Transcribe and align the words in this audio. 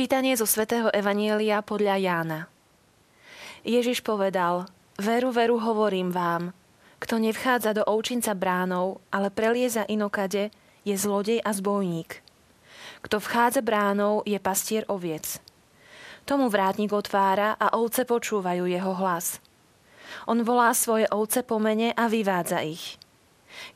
Čítanie 0.00 0.32
zo 0.32 0.48
svätého 0.48 0.88
Evanielia 0.96 1.60
podľa 1.60 2.00
Jána. 2.00 2.48
Ježiš 3.68 4.00
povedal, 4.00 4.64
veru, 4.96 5.28
veru 5.28 5.60
hovorím 5.60 6.08
vám, 6.08 6.56
kto 6.96 7.20
nevchádza 7.20 7.76
do 7.76 7.84
ovčinca 7.84 8.32
bránou, 8.32 9.04
ale 9.12 9.28
prelieza 9.28 9.84
inokade, 9.84 10.48
je 10.88 10.96
zlodej 10.96 11.44
a 11.44 11.52
zbojník. 11.52 12.24
Kto 13.04 13.20
vchádza 13.20 13.60
bránou, 13.60 14.24
je 14.24 14.40
pastier 14.40 14.88
oviec. 14.88 15.36
Tomu 16.24 16.48
vrátnik 16.48 16.96
otvára 16.96 17.60
a 17.60 17.76
ovce 17.76 18.08
počúvajú 18.08 18.72
jeho 18.72 18.96
hlas. 18.96 19.36
On 20.24 20.40
volá 20.40 20.72
svoje 20.72 21.12
ovce 21.12 21.44
po 21.44 21.60
mene 21.60 21.92
a 21.92 22.08
vyvádza 22.08 22.64
ich. 22.64 22.96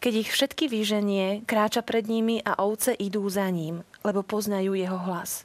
Keď 0.01 0.13
ich 0.25 0.33
všetky 0.33 0.73
vyženie, 0.73 1.45
kráča 1.45 1.85
pred 1.85 2.09
nimi 2.09 2.41
a 2.41 2.57
ovce 2.65 2.97
idú 2.97 3.29
za 3.29 3.45
ním, 3.53 3.85
lebo 4.01 4.25
poznajú 4.25 4.73
jeho 4.73 4.97
hlas. 5.05 5.45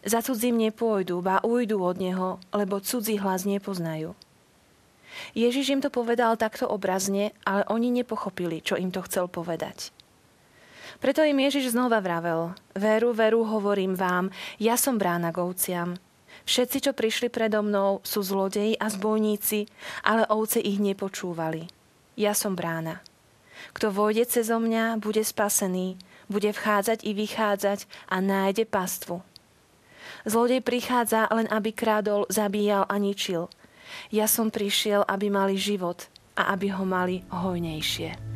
Za 0.00 0.24
cudzím 0.24 0.56
nepôjdu, 0.56 1.20
ba 1.20 1.44
ujdu 1.44 1.76
od 1.84 2.00
neho, 2.00 2.40
lebo 2.56 2.80
cudzí 2.80 3.20
hlas 3.20 3.44
nepoznajú. 3.44 4.16
Ježiš 5.36 5.76
im 5.76 5.80
to 5.84 5.92
povedal 5.92 6.40
takto 6.40 6.64
obrazne, 6.64 7.36
ale 7.44 7.66
oni 7.68 7.92
nepochopili, 7.92 8.64
čo 8.64 8.80
im 8.80 8.88
to 8.88 9.04
chcel 9.04 9.28
povedať. 9.28 9.92
Preto 11.00 11.24
im 11.24 11.36
Ježiš 11.40 11.72
znova 11.72 12.00
vravel, 12.04 12.52
veru, 12.76 13.16
veru, 13.16 13.40
hovorím 13.44 13.96
vám, 13.96 14.28
ja 14.60 14.76
som 14.76 15.00
brána 15.00 15.32
k 15.32 15.40
ovciam. 15.40 15.96
Všetci, 16.44 16.88
čo 16.88 16.92
prišli 16.96 17.28
predo 17.28 17.60
mnou, 17.60 18.00
sú 18.04 18.24
zlodeji 18.24 18.76
a 18.76 18.88
zbojníci, 18.88 19.68
ale 20.04 20.28
ovce 20.28 20.60
ich 20.60 20.80
nepočúvali. 20.80 21.68
Ja 22.16 22.36
som 22.36 22.56
brána. 22.56 23.00
Kto 23.76 23.92
vojde 23.92 24.24
cez 24.26 24.48
mňa, 24.48 24.98
bude 24.98 25.20
spasený, 25.20 26.00
bude 26.28 26.50
vchádzať 26.52 27.04
i 27.06 27.12
vychádzať 27.12 27.84
a 28.08 28.16
nájde 28.20 28.64
pastvu. 28.66 29.22
Zlodej 30.24 30.62
prichádza 30.62 31.26
len, 31.32 31.50
aby 31.50 31.74
krádol, 31.74 32.28
zabíjal 32.30 32.86
a 32.86 32.94
ničil. 32.96 33.50
Ja 34.14 34.30
som 34.30 34.54
prišiel, 34.54 35.02
aby 35.02 35.28
mali 35.28 35.58
život 35.58 36.06
a 36.38 36.54
aby 36.54 36.70
ho 36.70 36.86
mali 36.86 37.26
hojnejšie. 37.28 38.29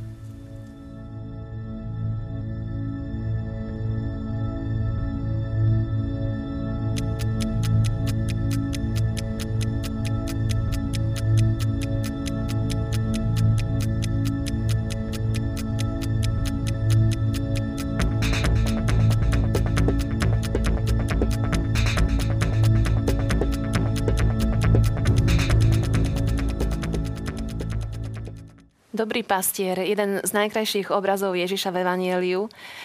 Pastier, 29.24 29.80
jeden 29.80 30.20
z 30.20 30.30
najkrajších 30.30 30.92
obrazov 30.92 31.34
Ježiša 31.34 31.72
v 31.72 31.80
Evangeliu, 31.82 32.42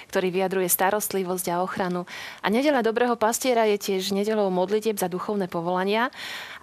ktorý 0.09 0.31
vyjadruje 0.31 0.71
starostlivosť 0.71 1.45
a 1.53 1.61
ochranu. 1.61 2.09
A 2.41 2.47
nedela 2.47 2.79
dobrého 2.79 3.19
pastiera 3.19 3.67
je 3.67 3.77
tiež 3.77 4.15
nedelou 4.15 4.47
modlitieb 4.49 4.95
za 4.95 5.11
duchovné 5.11 5.51
povolania. 5.51 6.09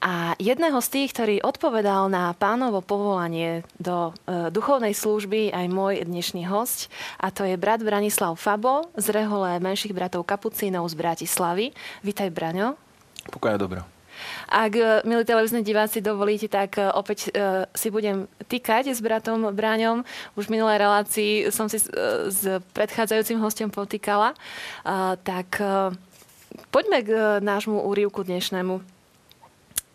A 0.00 0.36
jedného 0.41 0.81
z 0.81 0.88
tých, 0.88 1.12
ktorý 1.12 1.36
odpovedal 1.44 2.09
na 2.09 2.32
pánovo 2.36 2.84
povolanie 2.84 3.65
do 3.81 4.12
e, 4.28 4.53
duchovnej 4.53 4.92
služby, 4.92 5.53
aj 5.53 5.66
môj 5.72 6.04
dnešný 6.04 6.48
host, 6.48 6.92
a 7.16 7.32
to 7.32 7.44
je 7.48 7.56
brat 7.56 7.81
Branislav 7.81 8.36
Fabo 8.36 8.92
z 8.97 9.12
rehole 9.12 9.56
menších 9.60 9.97
bratov 9.97 10.28
Kapucínov 10.28 10.88
z 10.92 10.94
Bratislavy. 10.97 11.66
Vítaj, 12.04 12.28
Braňo. 12.32 12.76
Pokoja 13.32 13.56
dobro. 13.56 13.95
Ak, 14.47 14.72
e, 14.75 15.03
milí 15.04 15.25
televízni 15.27 15.62
diváci, 15.62 15.99
dovolíte, 16.00 16.47
tak 16.47 16.78
e, 16.78 16.88
opäť 16.93 17.31
e, 17.31 17.65
si 17.75 17.88
budem 17.91 18.31
týkať 18.47 18.94
s 18.94 19.00
bratom 19.03 19.50
Bráňom. 19.50 20.06
Už 20.38 20.47
v 20.47 20.59
minulej 20.59 20.78
relácii 20.82 21.32
som 21.50 21.66
si 21.66 21.81
s 21.81 22.41
predchádzajúcim 22.75 23.41
hostom 23.43 23.69
potýkala. 23.72 24.37
Tak 25.22 25.59
poďme 26.71 26.99
k 27.03 27.10
nášmu 27.43 27.82
úrivku 27.84 28.22
dnešnému. 28.22 28.82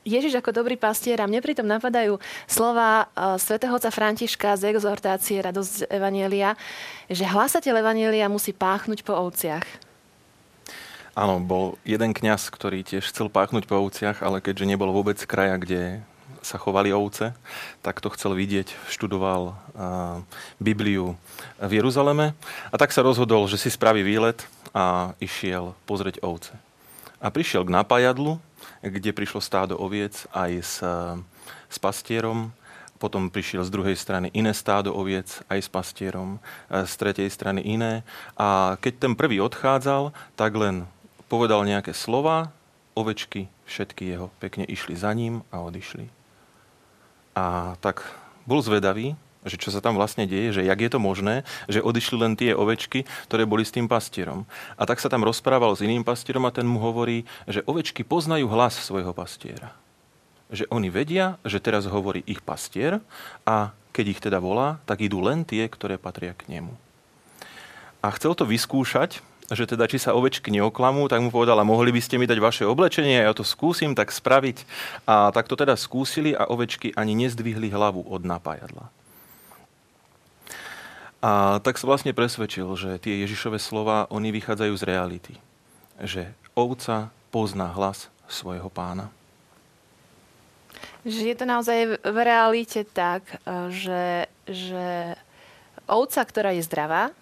Ježiš 0.01 0.41
ako 0.41 0.65
dobrý 0.65 0.81
pastier 0.81 1.21
a 1.21 1.29
mne 1.29 1.45
pritom 1.45 1.69
napadajú 1.69 2.17
slova 2.49 3.05
svätého 3.37 3.77
otca 3.77 3.93
Františka 3.93 4.57
z 4.57 4.73
exhortácie 4.73 5.37
Radosť 5.37 5.93
Evanielia, 5.93 6.57
že 7.05 7.21
hlasateľ 7.21 7.85
Evanielia 7.85 8.25
musí 8.25 8.49
páchnuť 8.49 9.05
po 9.05 9.13
ovciach. 9.13 9.90
Áno, 11.11 11.43
bol 11.43 11.75
jeden 11.83 12.15
kňaz, 12.15 12.47
ktorý 12.47 12.87
tiež 12.87 13.11
chcel 13.11 13.27
páchnuť 13.27 13.67
po 13.67 13.75
ovciach, 13.83 14.23
ale 14.23 14.39
keďže 14.39 14.63
nebol 14.63 14.95
vôbec 14.95 15.19
kraja, 15.27 15.59
kde 15.59 15.81
sa 16.39 16.55
chovali 16.55 16.95
ovce, 16.95 17.35
tak 17.83 17.99
to 17.99 18.07
chcel 18.15 18.31
vidieť, 18.31 18.71
študoval 18.87 19.53
Bibliu 20.57 21.19
v 21.59 21.71
Jeruzaleme 21.83 22.31
a 22.71 22.75
tak 22.79 22.95
sa 22.95 23.03
rozhodol, 23.03 23.45
že 23.51 23.59
si 23.59 23.67
spraví 23.67 24.01
výlet 24.07 24.39
a 24.71 25.11
išiel 25.19 25.75
pozrieť 25.83 26.23
ovce. 26.23 26.55
A 27.19 27.27
prišiel 27.27 27.67
k 27.67 27.75
napájadlu, 27.75 28.39
kde 28.79 29.11
prišlo 29.11 29.43
stádo 29.43 29.75
oviec 29.77 30.25
aj 30.31 30.51
s, 30.63 30.75
s 31.67 31.77
pastierom 31.77 32.55
potom 33.01 33.33
prišiel 33.33 33.65
z 33.65 33.73
druhej 33.73 33.97
strany 33.97 34.29
iné 34.29 34.53
stádo 34.53 34.93
oviec 34.93 35.41
aj 35.49 35.65
s 35.65 35.69
pastierom, 35.73 36.37
z 36.69 36.93
tretej 37.01 37.33
strany 37.33 37.65
iné. 37.65 38.05
A 38.37 38.77
keď 38.77 39.09
ten 39.09 39.13
prvý 39.17 39.41
odchádzal, 39.41 40.13
tak 40.37 40.53
len 40.53 40.85
povedal 41.31 41.63
nejaké 41.63 41.95
slova, 41.95 42.51
ovečky 42.91 43.47
všetky 43.63 44.03
jeho 44.03 44.27
pekne 44.43 44.67
išli 44.67 44.99
za 44.99 45.15
ním 45.15 45.47
a 45.47 45.63
odišli. 45.63 46.11
A 47.31 47.79
tak 47.79 48.03
bol 48.43 48.59
zvedavý, 48.59 49.15
že 49.47 49.55
čo 49.55 49.71
sa 49.71 49.79
tam 49.79 49.95
vlastne 49.95 50.27
deje, 50.27 50.59
že 50.59 50.67
jak 50.67 50.79
je 50.83 50.91
to 50.91 50.99
možné, 50.99 51.47
že 51.71 51.79
odišli 51.79 52.17
len 52.19 52.33
tie 52.35 52.51
ovečky, 52.51 53.07
ktoré 53.31 53.47
boli 53.47 53.63
s 53.63 53.71
tým 53.71 53.87
pastierom. 53.87 54.43
A 54.75 54.83
tak 54.83 54.99
sa 54.99 55.07
tam 55.07 55.23
rozprával 55.23 55.71
s 55.73 55.81
iným 55.81 56.03
pastierom 56.03 56.43
a 56.45 56.53
ten 56.53 56.67
mu 56.67 56.83
hovorí, 56.83 57.23
že 57.47 57.63
ovečky 57.63 58.03
poznajú 58.03 58.51
hlas 58.51 58.75
svojho 58.83 59.15
pastiera. 59.15 59.71
Že 60.51 60.67
oni 60.67 60.91
vedia, 60.91 61.39
že 61.47 61.63
teraz 61.63 61.87
hovorí 61.87 62.27
ich 62.27 62.43
pastier 62.43 62.99
a 63.47 63.71
keď 63.95 64.05
ich 64.11 64.19
teda 64.19 64.43
volá, 64.43 64.83
tak 64.83 64.99
idú 64.99 65.23
len 65.23 65.47
tie, 65.47 65.63
ktoré 65.65 65.95
patria 65.95 66.35
k 66.35 66.51
nemu. 66.51 66.75
A 68.03 68.11
chcel 68.13 68.35
to 68.35 68.43
vyskúšať, 68.43 69.23
že 69.51 69.67
teda 69.67 69.83
či 69.87 69.99
sa 69.99 70.15
ovečky 70.15 70.47
neoklamú, 70.49 71.11
tak 71.11 71.19
mu 71.19 71.27
povedala, 71.27 71.67
mohli 71.67 71.91
by 71.91 72.01
ste 72.01 72.15
mi 72.15 72.25
dať 72.25 72.39
vaše 72.39 72.63
oblečenie, 72.63 73.19
ja 73.19 73.35
to 73.35 73.43
skúsim 73.43 73.91
tak 73.91 74.09
spraviť. 74.09 74.63
A 75.05 75.35
tak 75.35 75.51
to 75.51 75.59
teda 75.59 75.75
skúsili 75.75 76.31
a 76.31 76.47
ovečky 76.47 76.95
ani 76.95 77.15
nezdvihli 77.19 77.67
hlavu 77.67 78.07
od 78.07 78.23
napájadla. 78.23 78.87
A 81.21 81.61
tak 81.61 81.77
sa 81.77 81.85
vlastne 81.85 82.17
presvedčil, 82.17 82.65
že 82.73 82.97
tie 82.97 83.21
Ježišové 83.21 83.61
slova, 83.61 84.09
oni 84.09 84.33
vychádzajú 84.33 84.73
z 84.73 84.83
reality. 84.89 85.33
Že 86.01 86.33
ovca 86.57 87.13
pozná 87.29 87.69
hlas 87.77 88.09
svojho 88.25 88.73
pána. 88.73 89.13
Že 91.05 91.33
je 91.33 91.35
to 91.37 91.45
naozaj 91.45 91.79
v 92.01 92.17
realite 92.25 92.81
tak, 92.89 93.25
že, 93.69 94.25
že 94.49 95.13
ovca, 95.85 96.21
ktorá 96.25 96.57
je 96.57 96.65
zdravá, 96.65 97.13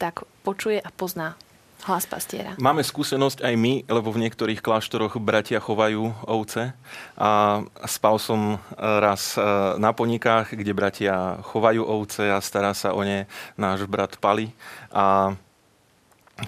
tak 0.00 0.24
počuje 0.44 0.80
a 0.80 0.88
pozná 0.92 1.36
hlas 1.84 2.08
pastiera. 2.08 2.56
Máme 2.56 2.80
skúsenosť 2.80 3.44
aj 3.44 3.54
my, 3.60 3.74
lebo 3.84 4.08
v 4.08 4.26
niektorých 4.26 4.64
kláštoroch 4.64 5.20
bratia 5.20 5.60
chovajú 5.60 6.16
ovce. 6.24 6.72
A 7.20 7.60
spal 7.84 8.16
som 8.16 8.56
e, 8.56 8.58
raz 8.80 9.36
e, 9.36 9.44
na 9.76 9.92
ponikách, 9.92 10.56
kde 10.56 10.72
bratia 10.72 11.38
chovajú 11.44 11.84
ovce 11.84 12.32
a 12.32 12.40
stará 12.40 12.72
sa 12.72 12.96
o 12.96 13.04
ne 13.04 13.28
náš 13.60 13.84
brat 13.84 14.16
Pali 14.16 14.56
a 14.88 15.36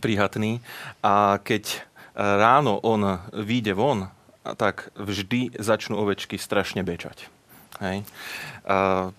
prihatný. 0.00 0.64
A 1.04 1.36
keď 1.44 1.64
e, 1.68 1.78
ráno 2.16 2.80
on 2.80 3.20
vyjde 3.36 3.76
von, 3.76 4.08
tak 4.56 4.94
vždy 4.96 5.58
začnú 5.58 6.00
ovečky 6.00 6.40
strašne 6.40 6.80
bečať. 6.86 7.28
Hej. 7.82 8.06
A 8.64 9.10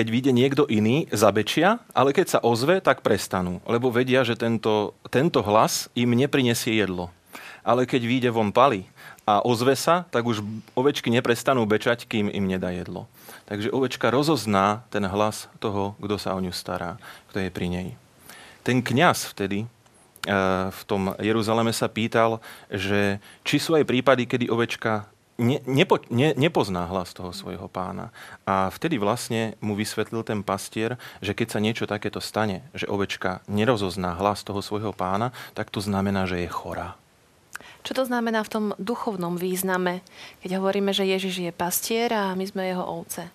keď 0.00 0.08
vyjde 0.08 0.32
niekto 0.32 0.64
iný, 0.64 1.04
zabečia, 1.12 1.76
ale 1.92 2.16
keď 2.16 2.26
sa 2.32 2.40
ozve, 2.40 2.80
tak 2.80 3.04
prestanú, 3.04 3.60
lebo 3.68 3.92
vedia, 3.92 4.24
že 4.24 4.32
tento, 4.32 4.96
tento 5.12 5.44
hlas 5.44 5.92
im 5.92 6.16
neprinesie 6.16 6.80
jedlo. 6.80 7.12
Ale 7.60 7.84
keď 7.84 8.08
vyjde 8.08 8.30
von 8.32 8.48
pali 8.48 8.88
a 9.28 9.44
ozve 9.44 9.76
sa, 9.76 10.08
tak 10.08 10.24
už 10.24 10.40
ovečky 10.72 11.12
neprestanú 11.12 11.68
bečať, 11.68 12.08
kým 12.08 12.32
im 12.32 12.48
nedá 12.48 12.72
jedlo. 12.72 13.04
Takže 13.44 13.68
ovečka 13.68 14.08
rozozná 14.08 14.88
ten 14.88 15.04
hlas 15.04 15.52
toho, 15.60 15.92
kto 16.00 16.16
sa 16.16 16.32
o 16.32 16.40
ňu 16.40 16.56
stará, 16.56 16.96
kto 17.28 17.44
je 17.44 17.52
pri 17.52 17.68
nej. 17.68 17.88
Ten 18.64 18.80
kňaz 18.80 19.36
vtedy 19.36 19.68
eh, 19.68 20.32
v 20.72 20.82
tom 20.88 21.12
Jeruzaleme 21.20 21.76
sa 21.76 21.92
pýtal, 21.92 22.40
že 22.72 23.20
či 23.44 23.60
sú 23.60 23.76
aj 23.76 23.84
prípady, 23.84 24.24
kedy 24.24 24.48
ovečka 24.48 25.12
ne, 25.40 25.58
nepo, 25.64 25.96
ne, 26.12 26.36
nepozná 26.36 26.84
hlas 26.86 27.16
toho 27.16 27.32
svojho 27.32 27.66
pána. 27.66 28.12
A 28.44 28.68
vtedy 28.68 29.00
vlastne 29.00 29.56
mu 29.64 29.72
vysvetlil 29.72 30.20
ten 30.22 30.44
pastier, 30.44 31.00
že 31.24 31.32
keď 31.32 31.48
sa 31.48 31.64
niečo 31.64 31.88
takéto 31.88 32.20
stane, 32.20 32.68
že 32.76 32.84
ovečka 32.86 33.40
nerozozná 33.48 34.20
hlas 34.20 34.44
toho 34.44 34.60
svojho 34.60 34.92
pána, 34.92 35.32
tak 35.56 35.72
to 35.72 35.80
znamená, 35.80 36.28
že 36.28 36.44
je 36.44 36.50
chorá. 36.52 37.00
Čo 37.80 37.96
to 37.96 38.04
znamená 38.04 38.44
v 38.44 38.52
tom 38.52 38.64
duchovnom 38.76 39.40
význame, 39.40 40.04
keď 40.44 40.60
hovoríme, 40.60 40.92
že 40.92 41.08
Ježiš 41.08 41.48
je 41.48 41.52
pastier 41.52 42.12
a 42.12 42.36
my 42.36 42.44
sme 42.44 42.68
jeho 42.68 42.84
ovce? 42.84 43.32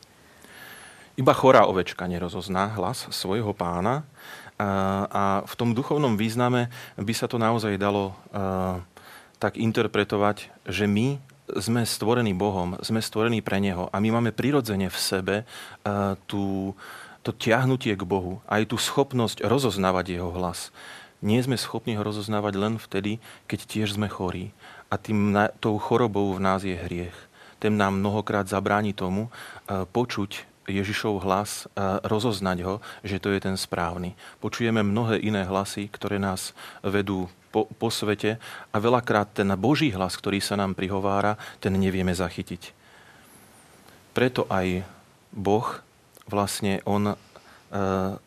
Iba 1.17 1.33
chorá 1.33 1.65
ovečka 1.65 2.05
nerozozná 2.05 2.77
hlas 2.77 3.09
svojho 3.09 3.57
pána 3.57 4.05
a, 4.61 5.41
v 5.47 5.53
tom 5.57 5.73
duchovnom 5.73 6.19
význame 6.19 6.69
by 6.99 7.13
sa 7.15 7.25
to 7.25 7.41
naozaj 7.41 7.73
dalo 7.81 8.13
tak 9.41 9.57
interpretovať, 9.57 10.53
že 10.69 10.85
my 10.85 11.17
sme 11.53 11.85
stvorení 11.85 12.33
Bohom, 12.33 12.77
sme 12.81 13.01
stvorení 13.01 13.45
pre 13.45 13.61
Neho 13.61 13.89
a 13.93 14.01
my 14.01 14.09
máme 14.17 14.31
prirodzene 14.33 14.89
v 14.89 14.97
sebe 14.97 15.35
uh, 15.45 16.17
tú, 16.25 16.73
to 17.21 17.29
ťahnutie 17.33 17.93
k 17.93 18.03
Bohu, 18.03 18.41
aj 18.49 18.73
tú 18.73 18.81
schopnosť 18.81 19.45
rozoznávať 19.45 20.17
Jeho 20.17 20.33
hlas. 20.33 20.73
Nie 21.21 21.41
sme 21.41 21.57
schopní 21.57 21.97
ho 21.97 22.03
rozoznávať 22.05 22.53
len 22.57 22.73
vtedy, 22.77 23.17
keď 23.49 23.59
tiež 23.65 23.97
sme 23.97 24.09
chorí. 24.09 24.53
A 24.93 24.97
tým, 25.01 25.33
tou 25.57 25.77
chorobou 25.81 26.33
v 26.37 26.43
nás 26.43 26.61
je 26.61 26.77
hriech. 26.77 27.15
Ten 27.57 27.77
nám 27.81 27.97
mnohokrát 27.97 28.45
zabráni 28.45 28.93
tomu 28.93 29.29
uh, 29.29 29.85
počuť 29.89 30.54
Ježišov 30.65 31.21
hlas, 31.21 31.69
uh, 31.73 32.01
rozoznať 32.05 32.57
ho, 32.65 32.73
že 33.05 33.21
to 33.21 33.29
je 33.33 33.39
ten 33.39 33.55
správny. 33.55 34.17
Počujeme 34.41 34.81
mnohé 34.81 35.21
iné 35.21 35.45
hlasy, 35.45 35.89
ktoré 35.89 36.17
nás 36.17 36.57
vedú 36.81 37.29
po, 37.55 37.71
po 37.79 37.87
svete 37.87 38.35
a 38.75 38.77
veľakrát 38.83 39.31
ten 39.31 39.47
Boží 39.55 39.87
hlas, 39.95 40.19
ktorý 40.19 40.43
sa 40.43 40.59
nám 40.59 40.75
prihovára, 40.75 41.39
ten 41.63 41.71
nevieme 41.79 42.11
zachytiť. 42.11 42.75
Preto 44.11 44.43
aj 44.51 44.83
Boh 45.31 45.63
vlastne 46.27 46.83
on 46.83 47.11
e, 47.11 47.15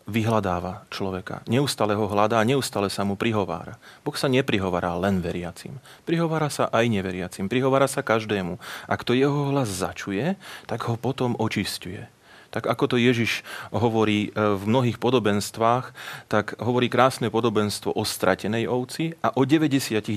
vyhľadáva 0.09 0.89
človeka. 0.89 1.45
Neustále 1.45 1.93
ho 1.93 2.09
hľadá 2.09 2.41
a 2.41 2.49
neustále 2.49 2.89
sa 2.89 3.05
mu 3.05 3.21
prihovára. 3.21 3.77
Boh 4.01 4.17
sa 4.17 4.33
neprihovára 4.33 4.97
len 4.97 5.21
veriacim. 5.21 5.77
Prihovára 6.09 6.49
sa 6.49 6.73
aj 6.73 6.89
neveriacim. 6.89 7.53
Prihovára 7.53 7.89
sa 7.89 8.01
každému. 8.01 8.57
Ak 8.89 9.05
to 9.05 9.13
jeho 9.13 9.53
hlas 9.53 9.69
začuje, 9.69 10.41
tak 10.65 10.89
ho 10.89 10.97
potom 10.97 11.37
očistuje 11.37 12.09
tak 12.49 12.65
ako 12.65 12.85
to 12.95 12.97
Ježiš 12.97 13.45
hovorí 13.69 14.29
e, 14.29 14.57
v 14.57 14.63
mnohých 14.65 14.97
podobenstvách, 14.97 15.93
tak 16.33 16.57
hovorí 16.57 16.89
krásne 16.89 17.29
podobenstvo 17.29 17.93
o 17.93 18.03
stratenej 18.05 18.65
ovci 18.69 19.13
a 19.21 19.37
o 19.37 19.45
99 19.45 20.09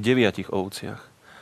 ovciach. 0.48 1.01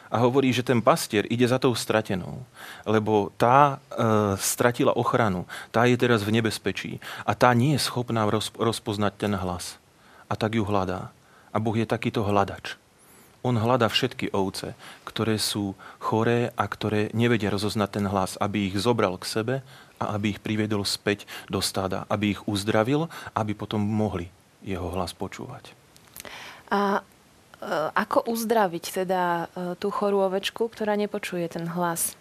A 0.09 0.17
hovorí, 0.25 0.49
že 0.49 0.65
ten 0.65 0.81
pastier 0.81 1.29
ide 1.29 1.45
za 1.45 1.61
tou 1.61 1.77
stratenou, 1.77 2.41
lebo 2.89 3.29
tá 3.37 3.77
e, 3.77 4.33
stratila 4.41 4.97
ochranu, 4.97 5.45
tá 5.69 5.85
je 5.85 5.93
teraz 6.01 6.25
v 6.25 6.33
nebezpečí 6.41 6.97
a 7.21 7.37
tá 7.37 7.53
nie 7.53 7.77
je 7.77 7.85
schopná 7.85 8.25
roz, 8.25 8.49
rozpoznať 8.57 9.13
ten 9.21 9.33
hlas. 9.37 9.77
A 10.25 10.33
tak 10.33 10.57
ju 10.57 10.65
hľadá. 10.65 11.13
A 11.53 11.57
Boh 11.61 11.77
je 11.77 11.85
takýto 11.85 12.25
hľadač. 12.25 12.77
On 13.39 13.55
hľadá 13.55 13.87
všetky 13.87 14.35
ovce, 14.35 14.75
ktoré 15.07 15.39
sú 15.39 15.71
choré 15.95 16.51
a 16.59 16.67
ktoré 16.67 17.07
nevedia 17.15 17.47
rozoznať 17.47 17.89
ten 17.89 18.05
hlas, 18.11 18.35
aby 18.35 18.67
ich 18.67 18.75
zobral 18.75 19.15
k 19.15 19.29
sebe 19.29 19.55
a 19.95 20.15
aby 20.15 20.35
ich 20.35 20.43
priviedol 20.43 20.83
späť 20.83 21.23
do 21.47 21.63
stáda, 21.63 22.03
aby 22.11 22.35
ich 22.35 22.41
uzdravil, 22.43 23.07
aby 23.31 23.55
potom 23.55 23.79
mohli 23.79 24.27
jeho 24.59 24.91
hlas 24.91 25.15
počúvať. 25.15 25.71
A 26.67 26.99
e, 26.99 27.01
ako 27.95 28.27
uzdraviť 28.27 29.03
teda 29.03 29.23
e, 29.23 29.45
tú 29.79 29.87
chorú 29.87 30.19
ovečku, 30.27 30.67
ktorá 30.67 30.99
nepočuje 30.99 31.47
ten 31.47 31.63
hlas? 31.71 32.19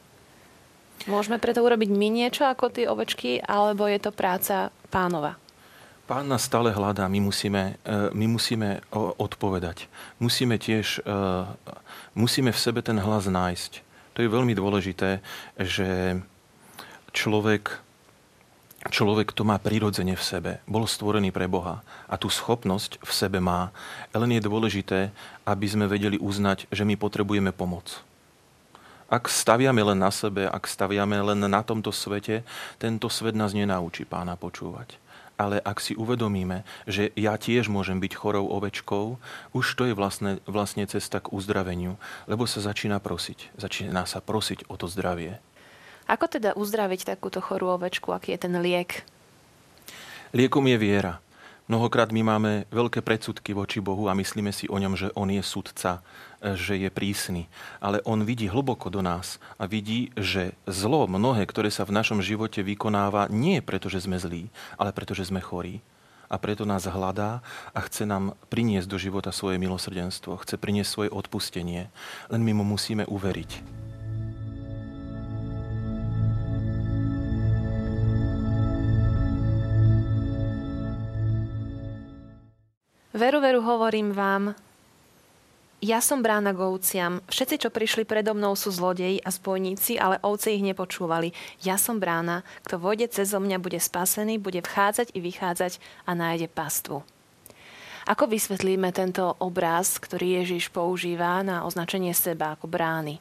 Môžeme 1.07 1.39
preto 1.39 1.63
urobiť 1.63 1.91
my 1.95 2.09
niečo 2.11 2.47
ako 2.47 2.75
tie 2.75 2.87
ovečky, 2.91 3.43
alebo 3.43 3.87
je 3.87 3.99
to 4.03 4.11
práca 4.11 4.75
pánova? 4.91 5.39
Pán 6.09 6.25
nás 6.25 6.49
stále 6.49 6.73
hľadá, 6.73 7.05
my 7.05 7.21
musíme, 7.21 7.77
e, 7.85 8.09
my 8.17 8.27
musíme 8.33 8.81
odpovedať. 8.97 9.93
Musíme 10.17 10.57
tiež, 10.57 11.05
musíme 12.17 12.49
v 12.49 12.59
sebe 12.59 12.81
ten 12.81 12.97
hlas 12.97 13.29
nájsť. 13.29 13.85
To 14.17 14.25
je 14.25 14.33
veľmi 14.33 14.57
dôležité, 14.57 15.21
že 15.61 16.19
človek, 17.13 17.77
človek 18.89 19.37
to 19.37 19.45
má 19.45 19.61
prirodzene 19.61 20.17
v 20.17 20.25
sebe. 20.25 20.53
Bol 20.65 20.89
stvorený 20.89 21.29
pre 21.29 21.45
Boha 21.45 21.85
a 22.09 22.15
tú 22.17 22.33
schopnosť 22.33 23.05
v 23.05 23.13
sebe 23.13 23.39
má. 23.39 23.71
Len 24.17 24.41
je 24.41 24.49
dôležité, 24.49 25.13
aby 25.45 25.67
sme 25.69 25.87
vedeli 25.87 26.17
uznať, 26.19 26.67
že 26.73 26.89
my 26.89 26.97
potrebujeme 26.97 27.53
pomoc. 27.53 28.01
Ak 29.09 29.29
staviame 29.33 29.81
len 29.81 30.01
na 30.01 30.13
sebe, 30.13 30.45
ak 30.45 30.69
staviame 30.69 31.17
len 31.21 31.41
na 31.49 31.63
tomto 31.65 31.89
svete, 31.95 32.45
tento 32.77 33.09
svet 33.09 33.33
nás 33.33 33.57
nenaučí 33.57 34.05
pána 34.05 34.37
počúvať. 34.37 35.01
Ale 35.39 35.63
ak 35.63 35.79
si 35.79 35.95
uvedomíme, 35.95 36.67
že 36.91 37.15
ja 37.15 37.39
tiež 37.39 37.71
môžem 37.71 38.03
byť 38.03 38.13
chorou 38.19 38.51
ovečkou, 38.51 39.23
už 39.55 39.67
to 39.79 39.87
je 39.87 39.95
vlastne, 39.95 40.43
vlastne 40.51 40.83
cesta 40.91 41.23
k 41.23 41.31
uzdraveniu, 41.31 41.95
lebo 42.27 42.43
sa 42.43 42.59
začína 42.59 42.99
prosiť. 42.99 43.55
Začína 43.55 44.03
sa 44.03 44.19
prosiť 44.19 44.67
o 44.67 44.75
to 44.75 44.91
zdravie. 44.91 45.39
Ako 46.11 46.27
teda 46.27 46.59
uzdraviť 46.59 47.15
takúto 47.15 47.39
chorú 47.39 47.71
ovečku? 47.71 48.11
Aký 48.11 48.35
je 48.35 48.51
ten 48.51 48.55
liek? 48.59 49.07
Liekom 50.35 50.67
je 50.67 50.77
viera. 50.77 51.23
Mnohokrát 51.69 52.09
my 52.09 52.25
máme 52.25 52.53
veľké 52.73 53.05
predsudky 53.05 53.53
voči 53.53 53.85
Bohu 53.85 54.09
a 54.09 54.17
myslíme 54.17 54.57
si 54.57 54.65
o 54.73 54.81
ňom, 54.81 54.97
že 54.97 55.13
on 55.13 55.29
je 55.29 55.45
sudca, 55.45 56.01
že 56.41 56.81
je 56.81 56.89
prísny. 56.89 57.45
Ale 57.77 58.01
on 58.09 58.25
vidí 58.25 58.49
hlboko 58.49 58.89
do 58.89 59.05
nás 59.05 59.37
a 59.61 59.69
vidí, 59.69 60.09
že 60.17 60.57
zlo 60.65 61.05
mnohé, 61.05 61.45
ktoré 61.45 61.69
sa 61.69 61.85
v 61.85 61.93
našom 61.93 62.25
živote 62.25 62.65
vykonáva, 62.65 63.29
nie 63.29 63.61
je 63.61 63.67
preto, 63.69 63.93
že 63.93 64.01
sme 64.01 64.17
zlí, 64.17 64.49
ale 64.81 64.97
preto, 64.97 65.13
že 65.13 65.29
sme 65.29 65.45
chorí. 65.45 65.85
A 66.33 66.41
preto 66.41 66.65
nás 66.65 66.89
hľadá 66.89 67.45
a 67.77 67.79
chce 67.85 68.09
nám 68.09 68.33
priniesť 68.49 68.89
do 68.89 68.97
života 68.97 69.29
svoje 69.29 69.61
milosrdenstvo, 69.61 70.41
chce 70.41 70.57
priniesť 70.57 70.89
svoje 70.89 71.11
odpustenie. 71.13 71.93
Len 72.33 72.41
my 72.49 72.57
mu 72.57 72.65
musíme 72.65 73.05
uveriť. 73.05 73.88
Veru, 83.19 83.43
veru, 83.43 83.59
hovorím 83.67 84.15
vám, 84.15 84.55
ja 85.83 85.99
som 85.99 86.23
brána 86.23 86.55
k 86.55 86.63
ovciam. 86.63 87.19
Všetci, 87.27 87.67
čo 87.67 87.75
prišli 87.75 88.07
predo 88.07 88.31
mnou, 88.31 88.55
sú 88.55 88.71
zlodeji 88.71 89.19
a 89.27 89.35
spojníci, 89.35 89.99
ale 89.99 90.23
ovce 90.23 90.55
ich 90.55 90.63
nepočúvali. 90.63 91.35
Ja 91.67 91.83
som 91.83 91.99
brána. 91.99 92.47
Kto 92.63 92.79
vojde 92.79 93.11
cez 93.11 93.35
mňa, 93.35 93.59
bude 93.59 93.83
spasený, 93.83 94.39
bude 94.39 94.63
vchádzať 94.63 95.19
i 95.19 95.21
vychádzať 95.23 95.83
a 96.07 96.15
nájde 96.15 96.47
pastvu. 96.47 97.03
Ako 98.07 98.31
vysvetlíme 98.31 98.95
tento 98.95 99.35
obraz, 99.43 99.99
ktorý 99.99 100.47
Ježiš 100.47 100.71
používa 100.71 101.43
na 101.43 101.67
označenie 101.67 102.15
seba 102.15 102.55
ako 102.55 102.71
brány? 102.71 103.19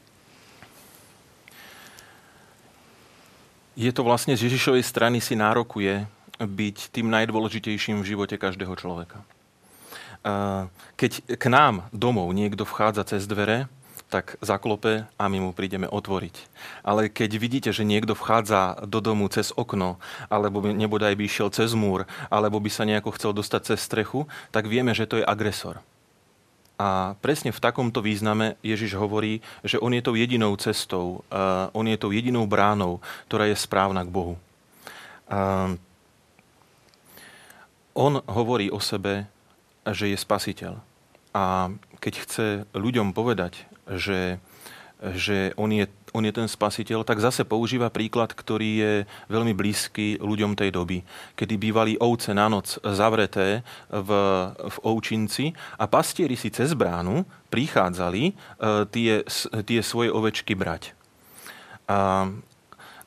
Je 3.74 3.90
to 3.90 4.06
vlastne 4.06 4.38
z 4.38 4.46
Ježišovej 4.46 4.86
strany 4.86 5.18
si 5.18 5.34
nárokuje 5.34 6.06
byť 6.38 6.94
tým 6.94 7.10
najdôležitejším 7.10 7.98
v 7.98 8.14
živote 8.14 8.38
každého 8.38 8.78
človeka 8.78 9.26
keď 10.96 11.12
k 11.38 11.44
nám 11.46 11.86
domov 11.94 12.30
niekto 12.34 12.66
vchádza 12.66 13.04
cez 13.16 13.24
dvere, 13.24 13.70
tak 14.08 14.40
zaklope 14.40 15.04
a 15.04 15.24
my 15.28 15.36
mu 15.36 15.50
prídeme 15.52 15.84
otvoriť. 15.84 16.48
Ale 16.80 17.12
keď 17.12 17.30
vidíte, 17.36 17.70
že 17.76 17.84
niekto 17.84 18.16
vchádza 18.16 18.88
do 18.88 19.04
domu 19.04 19.28
cez 19.28 19.52
okno, 19.52 20.00
alebo 20.32 20.64
nebodaj 20.64 21.12
by 21.12 21.28
išiel 21.28 21.52
cez 21.52 21.76
múr, 21.76 22.08
alebo 22.32 22.56
by 22.56 22.72
sa 22.72 22.88
nejako 22.88 23.12
chcel 23.20 23.36
dostať 23.36 23.60
cez 23.68 23.84
strechu, 23.84 24.24
tak 24.48 24.64
vieme, 24.64 24.96
že 24.96 25.04
to 25.04 25.20
je 25.20 25.28
agresor. 25.28 25.84
A 26.80 27.20
presne 27.20 27.52
v 27.52 27.60
takomto 27.60 28.00
význame 28.00 28.56
Ježiš 28.64 28.96
hovorí, 28.96 29.44
že 29.60 29.76
on 29.76 29.92
je 29.92 30.00
tou 30.00 30.16
jedinou 30.16 30.56
cestou, 30.56 31.20
on 31.74 31.84
je 31.84 31.98
tou 32.00 32.08
jedinou 32.08 32.48
bránou, 32.48 33.04
ktorá 33.28 33.44
je 33.50 33.60
správna 33.60 34.06
k 34.06 34.14
Bohu. 34.14 34.40
On 37.92 38.12
hovorí 38.24 38.72
o 38.72 38.80
sebe, 38.80 39.28
že 39.92 40.12
je 40.12 40.18
spasiteľ. 40.18 40.74
A 41.36 41.72
keď 42.00 42.14
chce 42.24 42.46
ľuďom 42.72 43.12
povedať, 43.12 43.68
že, 43.88 44.40
že 45.00 45.52
on, 45.60 45.70
je, 45.70 45.86
on 46.16 46.24
je 46.24 46.32
ten 46.32 46.48
spasiteľ, 46.48 47.04
tak 47.04 47.20
zase 47.20 47.44
používa 47.44 47.92
príklad, 47.92 48.32
ktorý 48.32 48.70
je 48.80 48.92
veľmi 49.28 49.52
blízky 49.52 50.16
ľuďom 50.18 50.56
tej 50.56 50.72
doby, 50.72 51.04
kedy 51.36 51.54
bývali 51.60 52.00
ovce 52.00 52.32
na 52.32 52.48
noc 52.48 52.80
zavreté 52.80 53.62
v, 53.92 54.10
v 54.56 54.76
ovčinci 54.82 55.52
a 55.76 55.84
pastieri 55.84 56.34
si 56.34 56.48
cez 56.48 56.72
bránu 56.72 57.28
prichádzali 57.52 58.22
e, 58.28 58.32
tie, 58.88 59.24
tie 59.64 59.80
svoje 59.84 60.12
ovečky 60.12 60.56
brať. 60.56 60.96
A 61.88 62.28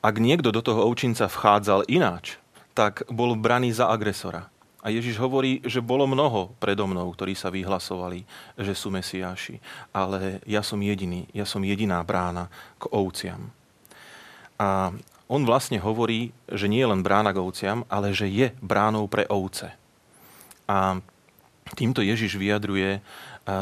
ak 0.02 0.14
niekto 0.18 0.50
do 0.50 0.58
toho 0.58 0.82
ovčinca 0.90 1.30
vchádzal 1.30 1.86
ináč, 1.86 2.42
tak 2.74 3.06
bol 3.06 3.38
braný 3.38 3.70
za 3.70 3.86
agresora. 3.86 4.51
A 4.82 4.90
Ježiš 4.90 5.14
hovorí, 5.22 5.62
že 5.62 5.78
bolo 5.78 6.10
mnoho 6.10 6.58
predo 6.58 6.90
mnou, 6.90 7.14
ktorí 7.14 7.38
sa 7.38 7.54
vyhlasovali, 7.54 8.26
že 8.58 8.74
sú 8.74 8.90
Mesiáši. 8.90 9.62
Ale 9.94 10.42
ja 10.42 10.58
som 10.66 10.82
jediný, 10.82 11.30
ja 11.30 11.46
som 11.46 11.62
jediná 11.62 12.02
brána 12.02 12.50
k 12.82 12.90
ovciam. 12.90 13.54
A 14.58 14.90
on 15.30 15.46
vlastne 15.46 15.78
hovorí, 15.78 16.34
že 16.50 16.66
nie 16.66 16.82
je 16.82 16.90
len 16.90 17.06
brána 17.06 17.30
k 17.30 17.40
ovciam, 17.40 17.86
ale 17.86 18.10
že 18.10 18.26
je 18.26 18.50
bránou 18.58 19.06
pre 19.06 19.22
ovce. 19.30 19.70
A 20.66 20.98
týmto 21.78 22.02
Ježiš 22.02 22.34
vyjadruje 22.34 22.98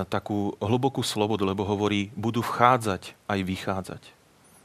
takú 0.08 0.56
hlbokú 0.60 1.04
slobodu, 1.04 1.44
lebo 1.44 1.64
hovorí, 1.68 2.12
budú 2.16 2.40
vchádzať 2.40 3.16
aj 3.28 3.40
vychádzať. 3.44 4.02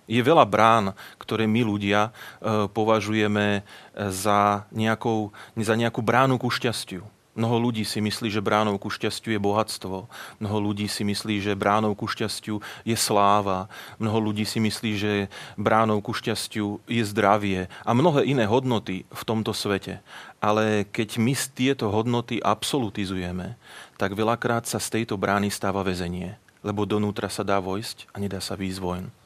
Je 0.05 0.21
veľa 0.21 0.45
brán, 0.45 0.93
ktoré 1.17 1.49
my 1.49 1.65
ľudia 1.65 2.09
e, 2.09 2.69
považujeme 2.69 3.65
za, 3.93 4.69
nejakou, 4.69 5.33
za 5.57 5.73
nejakú 5.73 6.05
bránu 6.05 6.37
ku 6.37 6.53
šťastiu. 6.53 7.01
Mnoho 7.35 7.67
ľudí 7.67 7.83
si 7.83 7.99
myslí, 7.99 8.31
že 8.31 8.39
bránou 8.39 8.79
ku 8.79 8.87
šťastiu 8.87 9.35
je 9.35 9.43
bohatstvo. 9.43 10.07
Mnoho 10.39 10.71
ľudí 10.71 10.87
si 10.87 11.03
myslí, 11.03 11.43
že 11.43 11.51
bránou 11.51 11.91
ku 11.91 12.07
šťastiu 12.07 12.63
je 12.87 12.95
sláva. 12.95 13.67
Mnoho 13.99 14.31
ľudí 14.31 14.47
si 14.47 14.63
myslí, 14.63 14.91
že 14.95 15.13
bránou 15.59 15.99
ku 15.99 16.15
šťastiu 16.15 16.79
je 16.87 17.03
zdravie 17.03 17.67
a 17.83 17.91
mnohé 17.91 18.23
iné 18.23 18.47
hodnoty 18.47 19.03
v 19.11 19.21
tomto 19.27 19.51
svete. 19.51 19.99
Ale 20.39 20.87
keď 20.87 21.19
my 21.19 21.35
tieto 21.51 21.91
hodnoty 21.91 22.39
absolutizujeme, 22.39 23.59
tak 23.99 24.15
veľakrát 24.15 24.63
sa 24.63 24.79
z 24.79 25.03
tejto 25.03 25.19
brány 25.19 25.51
stáva 25.51 25.83
väzenie. 25.83 26.39
Lebo 26.63 26.87
donútra 26.87 27.27
sa 27.27 27.43
dá 27.43 27.59
vojsť 27.59 28.15
a 28.15 28.23
nedá 28.23 28.39
sa 28.39 28.55
výjsť. 28.55 29.24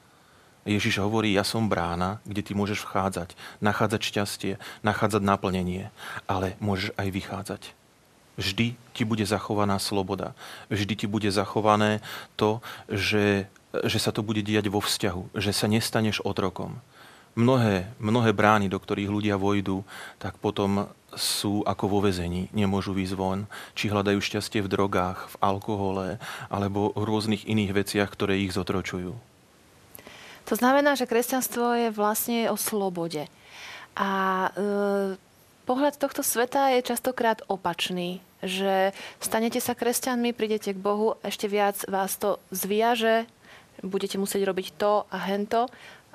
Ježiš 0.67 0.99
hovorí, 0.99 1.33
ja 1.33 1.47
som 1.47 1.71
brána, 1.71 2.19
kde 2.27 2.43
ty 2.43 2.51
môžeš 2.55 2.83
vchádzať, 2.83 3.33
nachádzať 3.63 4.01
šťastie, 4.03 4.53
nachádzať 4.83 5.21
naplnenie, 5.23 5.91
ale 6.27 6.59
môžeš 6.59 6.91
aj 6.99 7.07
vychádzať 7.09 7.61
vždy 8.39 8.79
ti 8.95 9.03
bude 9.03 9.27
zachovaná 9.27 9.75
sloboda. 9.83 10.31
Vždy 10.71 10.95
ti 10.95 11.07
bude 11.11 11.27
zachované 11.27 11.99
to, 12.39 12.63
že, 12.87 13.51
že 13.83 13.99
sa 13.99 14.15
to 14.15 14.23
bude 14.23 14.39
diať 14.39 14.71
vo 14.71 14.79
vzťahu, 14.79 15.35
že 15.35 15.51
sa 15.51 15.67
nestaneš 15.67 16.23
otrokom. 16.23 16.79
Mnohé, 17.35 17.91
mnohé 17.99 18.31
brány, 18.33 18.71
do 18.71 18.79
ktorých 18.79 19.11
ľudia 19.11 19.35
vojdu, 19.37 19.83
tak 20.17 20.39
potom 20.39 20.89
sú 21.13 21.61
ako 21.67 21.85
vo 21.87 21.99
vezení, 22.01 22.49
nemôžu 22.55 22.95
výjsť 22.95 23.15
von, 23.17 23.45
či 23.77 23.91
hľadajú 23.91 24.17
šťastie 24.17 24.65
v 24.65 24.71
drogách, 24.71 25.29
v 25.29 25.35
alkohole 25.43 26.07
alebo 26.49 26.95
v 26.95 27.03
rôznych 27.05 27.45
iných 27.45 27.75
veciach, 27.75 28.09
ktoré 28.09 28.41
ich 28.41 28.55
zotročujú. 28.55 29.28
To 30.49 30.57
znamená, 30.57 30.97
že 30.97 31.05
kresťanstvo 31.05 31.87
je 31.87 31.89
vlastne 31.93 32.49
o 32.49 32.57
slobode. 32.57 33.29
A 33.93 34.09
e, 34.09 34.49
pohľad 35.69 36.01
tohto 36.01 36.25
sveta 36.25 36.73
je 36.73 36.89
častokrát 36.89 37.45
opačný 37.45 38.25
že 38.43 38.95
stanete 39.19 39.59
sa 39.59 39.75
kresťanmi, 39.75 40.31
prídete 40.31 40.71
k 40.71 40.79
Bohu, 40.79 41.19
ešte 41.23 41.51
viac 41.51 41.83
vás 41.91 42.15
to 42.15 42.39
zviaže, 42.55 43.27
budete 43.83 44.15
musieť 44.15 44.47
robiť 44.47 44.67
to 44.79 45.03
a 45.11 45.17
hento. 45.27 45.67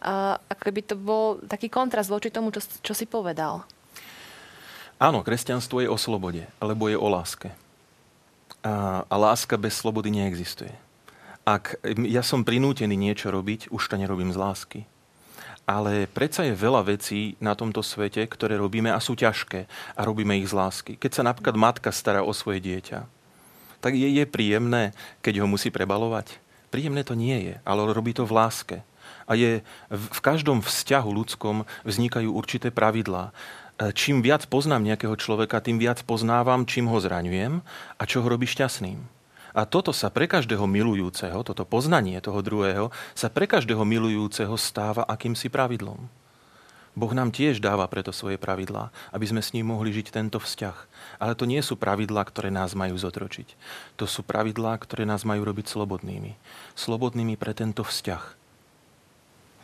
A 0.04 0.36
ako 0.52 0.62
keby 0.68 0.80
to 0.84 0.96
bol 1.00 1.40
taký 1.48 1.72
kontrast 1.72 2.12
voči 2.12 2.28
tomu, 2.28 2.52
čo, 2.52 2.60
čo 2.60 2.92
si 2.92 3.08
povedal. 3.08 3.64
Áno, 5.00 5.24
kresťanstvo 5.24 5.80
je 5.80 5.88
o 5.88 5.96
slobode, 5.96 6.44
alebo 6.60 6.88
je 6.88 6.96
o 6.96 7.08
láske. 7.08 7.52
A, 8.64 9.04
a 9.04 9.14
láska 9.16 9.56
bez 9.56 9.76
slobody 9.80 10.12
neexistuje. 10.12 10.72
Ak 11.44 11.76
ja 11.84 12.24
som 12.24 12.40
prinútený 12.42 12.96
niečo 12.96 13.28
robiť, 13.28 13.68
už 13.68 13.82
to 13.84 14.00
nerobím 14.00 14.32
z 14.32 14.40
lásky 14.40 14.80
ale 15.64 16.04
predsa 16.12 16.44
je 16.44 16.52
veľa 16.52 16.84
vecí 16.84 17.40
na 17.40 17.56
tomto 17.56 17.80
svete, 17.80 18.20
ktoré 18.28 18.60
robíme 18.60 18.92
a 18.92 19.00
sú 19.00 19.16
ťažké 19.16 19.64
a 19.96 20.00
robíme 20.04 20.36
ich 20.36 20.52
z 20.52 20.56
lásky. 20.56 20.92
Keď 21.00 21.10
sa 21.20 21.22
napríklad 21.24 21.56
matka 21.56 21.88
stará 21.88 22.20
o 22.20 22.36
svoje 22.36 22.60
dieťa, 22.60 23.08
tak 23.80 23.96
je, 23.96 24.08
je 24.08 24.24
príjemné, 24.28 24.92
keď 25.24 25.44
ho 25.44 25.46
musí 25.48 25.72
prebalovať. 25.72 26.36
Príjemné 26.68 27.04
to 27.04 27.16
nie 27.16 27.36
je, 27.52 27.54
ale 27.64 27.92
robí 27.92 28.12
to 28.12 28.28
v 28.28 28.36
láske. 28.36 28.76
A 29.24 29.36
je 29.36 29.64
v 29.88 30.20
každom 30.20 30.60
vzťahu 30.60 31.08
ľudskom 31.08 31.64
vznikajú 31.84 32.28
určité 32.28 32.68
pravidlá. 32.68 33.32
E, 33.32 33.32
čím 33.96 34.20
viac 34.20 34.44
poznám 34.48 34.84
nejakého 34.84 35.16
človeka, 35.16 35.64
tým 35.64 35.80
viac 35.80 36.04
poznávam, 36.04 36.68
čím 36.68 36.92
ho 36.92 37.00
zraňujem 37.00 37.64
a 37.96 38.02
čo 38.04 38.20
ho 38.20 38.28
robí 38.28 38.44
šťastným. 38.44 39.13
A 39.54 39.62
toto 39.62 39.94
sa 39.94 40.10
pre 40.10 40.26
každého 40.26 40.66
milujúceho, 40.66 41.46
toto 41.46 41.62
poznanie 41.62 42.18
toho 42.18 42.42
druhého, 42.42 42.90
sa 43.14 43.30
pre 43.30 43.46
každého 43.46 43.86
milujúceho 43.86 44.58
stáva 44.58 45.06
akýmsi 45.06 45.46
pravidlom. 45.46 46.10
Boh 46.94 47.10
nám 47.10 47.34
tiež 47.34 47.58
dáva 47.58 47.86
preto 47.90 48.14
svoje 48.14 48.38
pravidlá, 48.38 48.94
aby 49.10 49.26
sme 49.26 49.42
s 49.42 49.50
ním 49.50 49.74
mohli 49.74 49.90
žiť 49.90 50.14
tento 50.14 50.38
vzťah. 50.38 50.76
Ale 51.18 51.34
to 51.34 51.42
nie 51.42 51.58
sú 51.58 51.74
pravidlá, 51.74 52.22
ktoré 52.22 52.54
nás 52.54 52.78
majú 52.78 52.94
zotročiť. 52.94 53.50
To 53.98 54.06
sú 54.06 54.22
pravidlá, 54.22 54.78
ktoré 54.78 55.02
nás 55.02 55.26
majú 55.26 55.42
robiť 55.42 55.66
slobodnými. 55.70 56.38
Slobodnými 56.78 57.34
pre 57.34 57.50
tento 57.50 57.82
vzťah. 57.82 58.22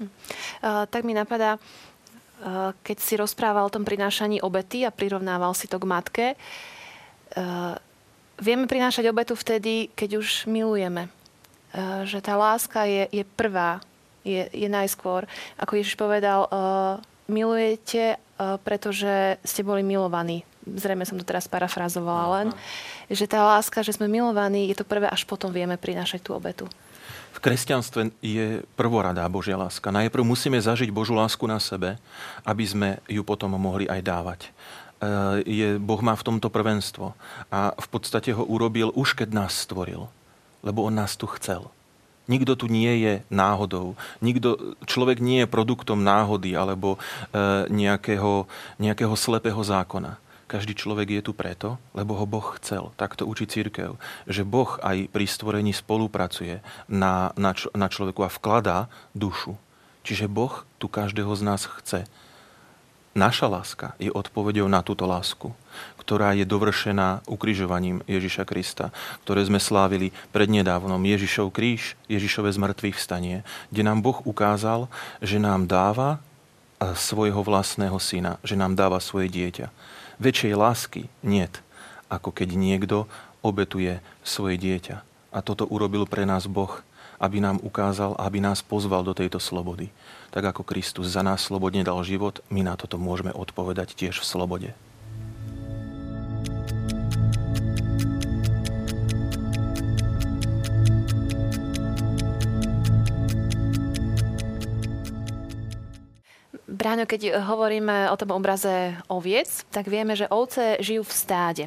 Hm. 0.02 0.06
Uh, 0.06 0.85
tak 0.90 1.06
mi 1.06 1.14
napadá, 1.14 1.59
uh, 1.59 2.75
keď 2.82 2.99
si 2.99 3.14
rozprával 3.14 3.70
o 3.70 3.75
tom 3.75 3.87
prinášaní 3.87 4.42
obety 4.42 4.82
a 4.82 4.90
prirovnával 4.90 5.54
si 5.54 5.70
to 5.70 5.78
k 5.78 5.87
matke, 5.87 6.26
uh, 6.35 7.78
Vieme 8.40 8.64
prinášať 8.64 9.04
obetu 9.12 9.37
vtedy, 9.37 9.92
keď 9.92 10.25
už 10.25 10.49
milujeme. 10.49 11.12
E, 11.76 12.09
že 12.09 12.25
tá 12.25 12.40
láska 12.40 12.88
je, 12.88 13.04
je 13.12 13.25
prvá, 13.37 13.85
je, 14.25 14.49
je 14.49 14.68
najskôr. 14.68 15.28
Ako 15.61 15.76
Ježiš 15.76 16.00
povedal, 16.00 16.49
e, 16.49 16.50
milujete, 17.28 18.16
e, 18.16 18.18
pretože 18.64 19.37
ste 19.44 19.61
boli 19.61 19.85
milovaní. 19.85 20.49
Zrejme 20.64 21.04
som 21.04 21.20
to 21.20 21.25
teraz 21.28 21.52
parafrazovala 21.52 22.26
len. 22.40 22.49
Že 23.12 23.28
tá 23.28 23.44
láska, 23.44 23.85
že 23.85 23.92
sme 23.92 24.09
milovaní, 24.09 24.73
je 24.73 24.80
to 24.80 24.88
prvé, 24.88 25.04
až 25.12 25.28
potom 25.28 25.52
vieme 25.52 25.76
prinášať 25.76 26.25
tú 26.25 26.32
obetu. 26.32 26.64
V 27.30 27.38
kresťanstve 27.38 28.11
je 28.25 28.64
prvoradá 28.75 29.23
Božia 29.30 29.54
láska. 29.54 29.94
Najprv 29.94 30.26
musíme 30.26 30.59
zažiť 30.59 30.90
Božú 30.90 31.14
lásku 31.14 31.44
na 31.47 31.62
sebe, 31.62 31.94
aby 32.42 32.64
sme 32.66 32.88
ju 33.06 33.23
potom 33.23 33.54
mohli 33.54 33.87
aj 33.87 34.00
dávať. 34.02 34.40
Eh, 35.00 35.40
je, 35.49 35.69
Boh 35.80 36.00
má 36.04 36.12
v 36.12 36.26
tomto 36.28 36.52
prvenstvo. 36.52 37.16
A 37.49 37.73
v 37.73 37.88
podstate 37.88 38.37
ho 38.37 38.45
urobil 38.45 38.92
už 38.92 39.16
keď 39.16 39.33
nás 39.33 39.57
stvoril. 39.57 40.12
Lebo 40.61 40.85
on 40.85 40.92
nás 40.92 41.16
tu 41.16 41.25
chcel. 41.40 41.73
Nikto 42.28 42.52
tu 42.54 42.66
nie 42.69 43.00
je 43.00 43.14
náhodou. 43.33 43.97
Nikto, 44.21 44.76
človek 44.85 45.25
nie 45.25 45.42
je 45.42 45.50
produktom 45.50 46.04
náhody 46.04 46.54
alebo 46.54 46.95
e, 46.95 46.99
nejakého, 47.73 48.47
nejakého 48.78 49.16
slepého 49.19 49.59
zákona. 49.59 50.21
Každý 50.47 50.78
človek 50.78 51.11
je 51.11 51.23
tu 51.26 51.33
preto, 51.35 51.80
lebo 51.90 52.14
ho 52.14 52.30
Boh 52.30 52.54
chcel. 52.61 52.95
Tak 52.95 53.19
to 53.19 53.26
učí 53.26 53.50
církev. 53.50 53.99
Že 54.30 54.47
Boh 54.47 54.78
aj 54.78 55.11
pri 55.11 55.26
stvorení 55.26 55.75
spolupracuje 55.75 56.62
na, 56.87 57.35
na, 57.35 57.50
na 57.75 57.88
človeku 57.90 58.23
a 58.23 58.30
vkladá 58.30 58.87
dušu. 59.16 59.59
Čiže 60.07 60.30
Boh 60.30 60.62
tu 60.78 60.87
každého 60.87 61.35
z 61.35 61.42
nás 61.42 61.66
chce. 61.66 62.07
Naša 63.11 63.50
láska 63.50 63.99
je 63.99 64.07
odpovedou 64.07 64.71
na 64.71 64.87
túto 64.87 65.02
lásku, 65.02 65.50
ktorá 65.99 66.31
je 66.38 66.47
dovršená 66.47 67.26
ukrižovaním 67.26 68.07
Ježiša 68.07 68.47
Krista, 68.47 68.95
ktoré 69.26 69.43
sme 69.43 69.59
slávili 69.59 70.14
prednedávnom 70.31 71.02
Ježišov 71.02 71.50
kríž, 71.50 71.99
Ježišové 72.07 72.55
zmrtvých 72.55 72.95
vstanie, 72.95 73.43
kde 73.75 73.83
nám 73.83 74.07
Boh 74.07 74.23
ukázal, 74.23 74.87
že 75.19 75.43
nám 75.43 75.67
dáva 75.67 76.23
svojho 76.81 77.43
vlastného 77.43 77.99
syna, 77.99 78.38
že 78.47 78.55
nám 78.55 78.79
dáva 78.79 79.02
svoje 79.02 79.26
dieťa. 79.26 79.75
Väčšej 80.23 80.55
lásky 80.55 81.02
niet, 81.26 81.59
ako 82.07 82.31
keď 82.31 82.55
niekto 82.55 83.11
obetuje 83.43 83.99
svoje 84.23 84.55
dieťa. 84.55 85.02
A 85.35 85.38
toto 85.43 85.67
urobil 85.67 86.07
pre 86.07 86.23
nás 86.23 86.47
Boh, 86.47 86.83
aby 87.21 87.45
nám 87.45 87.61
ukázal, 87.61 88.17
aby 88.17 88.41
nás 88.41 88.65
pozval 88.65 89.05
do 89.05 89.12
tejto 89.12 89.37
slobody 89.37 89.93
tak 90.31 90.47
ako 90.47 90.62
Kristus 90.62 91.11
za 91.11 91.27
nás 91.27 91.43
slobodne 91.43 91.83
dal 91.83 91.99
život, 92.07 92.39
my 92.55 92.62
na 92.62 92.79
toto 92.79 92.97
môžeme 92.97 93.35
odpovedať 93.35 93.99
tiež 93.99 94.23
v 94.23 94.27
slobode. 94.27 94.71
Bráňo, 106.71 107.05
keď 107.05 107.45
hovoríme 107.45 108.09
o 108.09 108.17
tom 108.17 108.33
obraze 108.33 108.97
oviec, 109.12 109.69
tak 109.69 109.85
vieme, 109.85 110.17
že 110.17 110.31
ovce 110.33 110.81
žijú 110.81 111.05
v 111.05 111.12
stáde. 111.12 111.65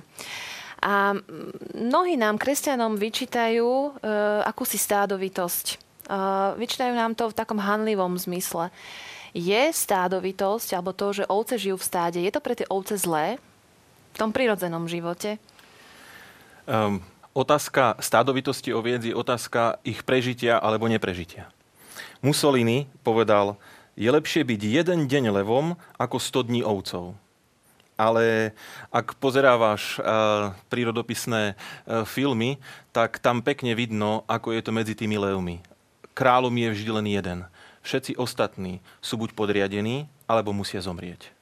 A 0.84 1.16
mnohí 1.72 2.20
nám, 2.20 2.36
kresťanom, 2.36 3.00
vyčítajú 3.00 3.64
e, 3.64 3.90
akúsi 4.44 4.76
stádovitosť. 4.76 5.80
Vyčítajú 6.60 6.92
nám 6.92 7.16
to 7.16 7.32
v 7.32 7.38
takom 7.40 7.56
hanlivom 7.56 8.20
zmysle. 8.20 8.68
Je 9.32 9.72
stádovitosť, 9.72 10.76
alebo 10.76 10.92
to, 10.92 11.24
že 11.24 11.30
ovce 11.32 11.56
žijú 11.56 11.80
v 11.80 11.88
stáde, 11.88 12.20
je 12.20 12.28
to 12.28 12.44
pre 12.44 12.54
tie 12.60 12.68
ovce 12.68 13.00
zlé 13.00 13.40
v 14.14 14.18
tom 14.20 14.30
prirodzenom 14.30 14.86
živote? 14.86 15.42
Um, 16.70 17.02
otázka 17.34 17.98
stádovitosti 17.98 18.76
oviec 18.76 19.02
je 19.08 19.16
otázka 19.16 19.82
ich 19.82 20.06
prežitia 20.06 20.62
alebo 20.62 20.86
neprežitia. 20.86 21.50
Mussolini 22.22 22.86
povedal, 23.02 23.58
je 23.98 24.10
lepšie 24.10 24.46
byť 24.46 24.62
jeden 24.62 25.00
deň 25.10 25.24
levom 25.34 25.76
ako 25.98 26.18
100 26.22 26.50
dní 26.50 26.62
ovcov. 26.62 27.18
Ale 27.94 28.58
ak 28.90 29.18
pozerávaš 29.22 30.02
uh, 30.02 30.54
prírodopisné 30.68 31.54
uh, 31.54 32.04
filmy, 32.04 32.58
tak 32.90 33.22
tam 33.22 33.46
pekne 33.46 33.78
vidno, 33.78 34.26
ako 34.26 34.54
je 34.54 34.62
to 34.66 34.72
medzi 34.74 34.98
tými 34.98 35.22
levmi 35.22 35.62
kráľom 36.14 36.54
je 36.54 36.70
vždy 36.70 36.92
len 36.94 37.08
jeden. 37.10 37.40
Všetci 37.84 38.16
ostatní 38.16 38.80
sú 39.04 39.20
buď 39.20 39.36
podriadení, 39.36 40.08
alebo 40.30 40.56
musia 40.56 40.80
zomrieť. 40.80 41.34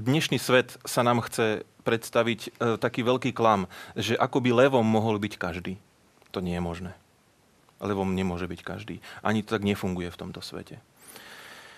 Dnešný 0.00 0.40
svet 0.40 0.80
sa 0.86 1.04
nám 1.04 1.20
chce 1.28 1.66
predstaviť 1.84 2.40
e, 2.40 2.50
taký 2.80 3.04
veľký 3.04 3.30
klam, 3.36 3.68
že 3.98 4.16
ako 4.16 4.40
by 4.40 4.50
levom 4.64 4.86
mohol 4.86 5.20
byť 5.20 5.34
každý. 5.36 5.76
To 6.32 6.40
nie 6.40 6.56
je 6.56 6.64
možné. 6.64 6.92
Levom 7.76 8.16
nemôže 8.16 8.48
byť 8.48 8.60
každý. 8.64 9.04
Ani 9.20 9.44
to 9.44 9.52
tak 9.52 9.64
nefunguje 9.64 10.08
v 10.08 10.20
tomto 10.20 10.40
svete. 10.40 10.80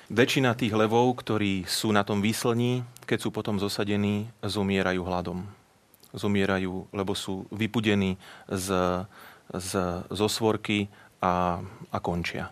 Väčšina 0.09 0.57
tých 0.57 0.73
levov, 0.73 1.21
ktorí 1.21 1.69
sú 1.69 1.93
na 1.93 2.01
tom 2.01 2.25
výslní, 2.25 2.81
keď 3.05 3.19
sú 3.21 3.29
potom 3.29 3.61
zosadení, 3.61 4.33
zomierajú 4.41 5.05
hladom. 5.05 5.45
Zomierajú, 6.17 6.89
lebo 6.97 7.13
sú 7.13 7.45
vypudení 7.53 8.17
z, 8.49 9.05
z, 9.53 9.71
zo 10.09 10.27
svorky 10.33 10.89
a, 11.21 11.61
a 11.93 11.99
končia. 12.01 12.49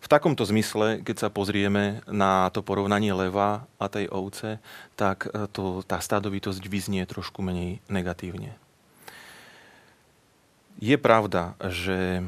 V 0.00 0.08
takomto 0.08 0.48
zmysle, 0.48 1.04
keď 1.04 1.16
sa 1.20 1.28
pozrieme 1.28 2.00
na 2.08 2.48
to 2.48 2.64
porovnanie 2.64 3.12
leva 3.12 3.68
a 3.76 3.92
tej 3.92 4.08
ovce, 4.08 4.64
tak 4.96 5.28
e, 5.28 5.44
to, 5.52 5.84
tá 5.84 6.00
stádovitosť 6.00 6.64
vyznie 6.64 7.04
trošku 7.04 7.44
menej 7.44 7.84
negatívne. 7.92 8.56
Je 10.80 10.96
pravda, 10.96 11.52
že, 11.68 12.24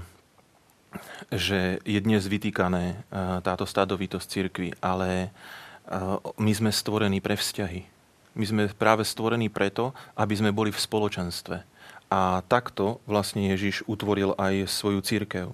že 1.31 1.81
je 1.83 2.01
dnes 2.01 2.21
vytýkané 2.23 2.85
e, 2.93 2.97
táto 3.41 3.65
stádovitosť 3.65 4.27
cirkvi, 4.29 4.69
ale 4.81 5.09
e, 5.27 5.29
my 6.37 6.53
sme 6.53 6.71
stvorení 6.71 7.21
pre 7.21 7.37
vzťahy. 7.37 7.89
My 8.33 8.45
sme 8.49 8.63
práve 8.73 9.05
stvorení 9.05 9.53
preto, 9.53 9.93
aby 10.17 10.35
sme 10.37 10.57
boli 10.57 10.73
v 10.73 10.81
spoločenstve. 10.81 11.65
A 12.13 12.45
takto 12.45 13.01
vlastne 13.09 13.53
Ježiš 13.53 13.85
utvoril 13.89 14.37
aj 14.37 14.69
svoju 14.69 15.01
církev 15.01 15.53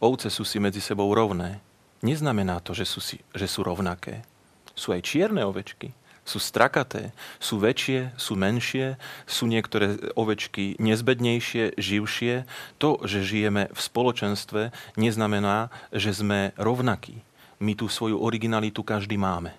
ovce 0.00 0.32
sú 0.32 0.42
si 0.42 0.56
medzi 0.56 0.80
sebou 0.80 1.12
rovné, 1.12 1.60
neznamená 2.00 2.58
to, 2.64 2.72
že 2.72 2.88
sú, 2.88 3.00
si, 3.04 3.20
že 3.36 3.46
sú 3.46 3.60
rovnaké. 3.62 4.24
Sú 4.72 4.96
aj 4.96 5.04
čierne 5.04 5.44
ovečky, 5.44 5.92
sú 6.30 6.38
strakaté, 6.38 7.10
sú 7.42 7.58
väčšie, 7.58 8.14
sú 8.14 8.38
menšie, 8.38 8.94
sú 9.26 9.50
niektoré 9.50 9.98
ovečky 10.14 10.78
nezbednejšie, 10.78 11.74
živšie. 11.74 12.46
To, 12.78 13.02
že 13.02 13.26
žijeme 13.26 13.66
v 13.74 13.80
spoločenstve, 13.82 14.70
neznamená, 14.94 15.74
že 15.90 16.14
sme 16.14 16.54
rovnakí. 16.54 17.18
My 17.58 17.74
tú 17.74 17.90
svoju 17.90 18.22
originalitu 18.22 18.86
každý 18.86 19.18
máme. 19.18 19.50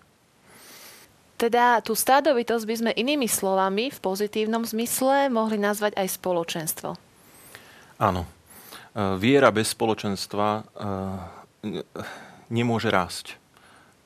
Teda 1.35 1.83
tú 1.83 1.91
stádovitosť 1.91 2.63
by 2.63 2.75
sme 2.79 2.91
inými 2.95 3.27
slovami 3.27 3.91
v 3.91 3.99
pozitívnom 3.99 4.63
zmysle 4.63 5.27
mohli 5.27 5.59
nazvať 5.59 5.99
aj 5.99 6.07
spoločenstvo. 6.15 6.95
Áno, 7.99 8.23
Eh, 8.91 9.15
viera 9.15 9.47
bez 9.55 9.71
spoločenstva 9.71 10.47
eh, 10.59 11.79
nemôže 12.51 12.91
rásť. 12.91 13.39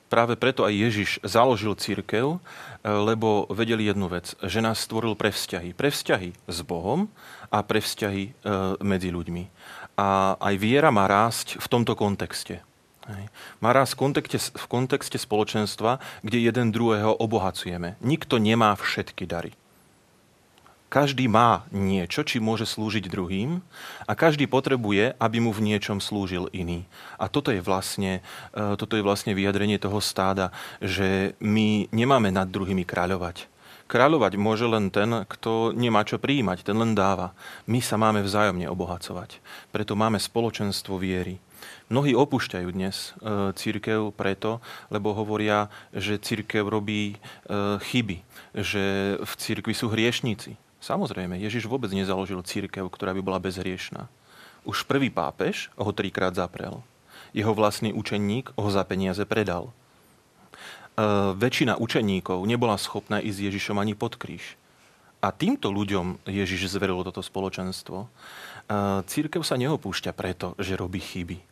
Práve 0.06 0.38
preto 0.38 0.62
aj 0.62 0.74
Ježiš 0.74 1.10
založil 1.26 1.74
církev, 1.74 2.36
eh, 2.36 2.40
lebo 2.86 3.50
vedeli 3.50 3.86
jednu 3.90 4.06
vec, 4.06 4.38
že 4.42 4.62
nás 4.62 4.82
stvoril 4.82 5.18
pre 5.18 5.34
vzťahy. 5.34 5.74
Pre 5.74 5.90
vzťahy 5.90 6.30
s 6.46 6.58
Bohom 6.62 7.10
a 7.50 7.62
pre 7.62 7.78
vzťahy 7.78 8.42
medzi 8.82 9.14
ľuďmi. 9.14 9.44
A 9.96 10.34
aj 10.36 10.54
viera 10.58 10.90
má 10.90 11.06
rásť 11.06 11.62
v 11.62 11.66
tomto 11.70 11.94
kontexte. 11.94 12.66
Má 13.62 13.70
rásť 13.70 13.94
v 13.94 14.00
kontexte, 14.02 14.38
v 14.50 14.66
kontexte 14.66 15.18
spoločenstva, 15.18 16.02
kde 16.26 16.42
jeden 16.42 16.74
druhého 16.74 17.14
obohacujeme. 17.14 17.94
Nikto 18.02 18.42
nemá 18.42 18.74
všetky 18.74 19.24
dary. 19.30 19.54
Každý 20.86 21.26
má 21.26 21.66
niečo, 21.74 22.22
či 22.22 22.38
môže 22.38 22.62
slúžiť 22.62 23.10
druhým 23.10 23.58
a 24.06 24.12
každý 24.14 24.46
potrebuje, 24.46 25.18
aby 25.18 25.42
mu 25.42 25.50
v 25.50 25.74
niečom 25.74 25.98
slúžil 25.98 26.46
iný. 26.54 26.86
A 27.18 27.26
toto 27.26 27.50
je 27.50 27.58
vlastne, 27.58 28.22
e, 28.54 28.78
toto 28.78 28.94
je 28.94 29.02
vlastne 29.02 29.34
vyjadrenie 29.34 29.82
toho 29.82 29.98
stáda, 29.98 30.54
že 30.78 31.34
my 31.42 31.90
nemáme 31.90 32.30
nad 32.30 32.46
druhými 32.46 32.86
kráľovať. 32.86 33.50
Kráľovať 33.90 34.38
môže 34.38 34.66
len 34.66 34.90
ten, 34.94 35.26
kto 35.26 35.74
nemá 35.74 36.06
čo 36.06 36.22
prijímať, 36.22 36.62
ten 36.62 36.78
len 36.78 36.94
dáva. 36.94 37.34
My 37.66 37.82
sa 37.82 37.98
máme 37.98 38.22
vzájomne 38.22 38.70
obohacovať. 38.70 39.42
Preto 39.74 39.98
máme 39.98 40.22
spoločenstvo 40.22 40.98
viery. 41.02 41.42
Mnohí 41.90 42.14
opúšťajú 42.14 42.68
dnes 42.70 43.14
e, 43.22 43.50
církev 43.54 44.14
preto, 44.14 44.62
lebo 44.90 45.14
hovoria, 45.14 45.66
že 45.90 46.18
církev 46.18 46.66
robí 46.66 47.14
e, 47.14 47.16
chyby, 47.78 48.22
že 48.54 49.18
v 49.22 49.32
církvi 49.34 49.74
sú 49.74 49.90
hriešníci. 49.90 50.65
Samozrejme, 50.86 51.34
Ježiš 51.42 51.66
vôbec 51.66 51.90
nezaložil 51.90 52.38
církev, 52.46 52.86
ktorá 52.86 53.10
by 53.10 53.18
bola 53.18 53.42
bezhriešná. 53.42 54.06
Už 54.62 54.86
prvý 54.86 55.10
pápež 55.10 55.66
ho 55.74 55.90
trikrát 55.90 56.30
zaprel. 56.38 56.78
Jeho 57.34 57.50
vlastný 57.58 57.90
učeník 57.90 58.54
ho 58.54 58.68
za 58.70 58.86
peniaze 58.86 59.26
predal. 59.26 59.66
E, 59.66 59.70
väčšina 61.34 61.82
učeníkov 61.82 62.38
nebola 62.46 62.78
schopná 62.78 63.18
ísť 63.18 63.50
Ježišom 63.50 63.82
ani 63.82 63.98
pod 63.98 64.14
kríž. 64.14 64.54
A 65.18 65.34
týmto 65.34 65.74
ľuďom 65.74 66.22
Ježiš 66.22 66.78
zveril 66.78 67.02
toto 67.02 67.18
spoločenstvo. 67.18 68.06
E, 68.06 68.08
církev 69.10 69.42
sa 69.42 69.58
neopúšťa 69.58 70.14
preto, 70.14 70.54
že 70.54 70.78
robí 70.78 71.02
chyby. 71.02 71.42
E, 71.42 71.44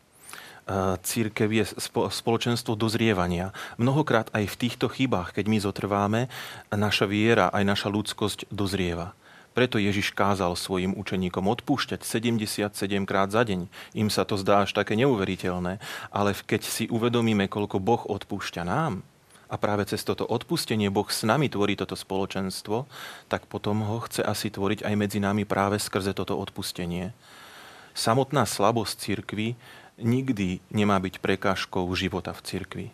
církev 1.02 1.50
je 1.50 1.74
spoločenstvo 2.06 2.78
dozrievania. 2.78 3.50
Mnohokrát 3.82 4.30
aj 4.30 4.46
v 4.46 4.58
týchto 4.62 4.86
chybách, 4.86 5.34
keď 5.34 5.44
my 5.50 5.58
zotrváme, 5.58 6.20
naša 6.70 7.10
viera, 7.10 7.50
aj 7.50 7.66
naša 7.66 7.90
ľudskosť 7.90 8.46
dozrieva. 8.54 9.10
Preto 9.54 9.78
Ježiš 9.78 10.10
kázal 10.10 10.58
svojim 10.58 10.98
učeníkom 10.98 11.46
odpúšťať 11.46 12.02
77 12.02 12.74
krát 13.06 13.30
za 13.30 13.46
deň. 13.46 13.70
Im 13.94 14.10
sa 14.10 14.26
to 14.26 14.34
zdá 14.34 14.66
až 14.66 14.74
také 14.74 14.98
neuveriteľné, 14.98 15.78
ale 16.10 16.30
keď 16.34 16.66
si 16.66 16.84
uvedomíme, 16.90 17.46
koľko 17.46 17.78
Boh 17.78 18.02
odpúšťa 18.02 18.66
nám, 18.66 19.06
a 19.46 19.54
práve 19.54 19.86
cez 19.86 20.02
toto 20.02 20.26
odpustenie 20.26 20.90
Boh 20.90 21.06
s 21.06 21.22
nami 21.22 21.46
tvorí 21.46 21.78
toto 21.78 21.94
spoločenstvo, 21.94 22.90
tak 23.30 23.46
potom 23.46 23.86
ho 23.86 24.02
chce 24.02 24.26
asi 24.26 24.50
tvoriť 24.50 24.82
aj 24.82 24.94
medzi 24.98 25.22
nami 25.22 25.46
práve 25.46 25.78
skrze 25.78 26.10
toto 26.10 26.34
odpustenie. 26.34 27.14
Samotná 27.94 28.50
slabosť 28.50 28.98
cirkvy 28.98 29.54
nikdy 30.02 30.58
nemá 30.74 30.98
byť 30.98 31.22
prekážkou 31.22 31.86
života 31.94 32.34
v 32.34 32.40
cirkvi. 32.42 32.86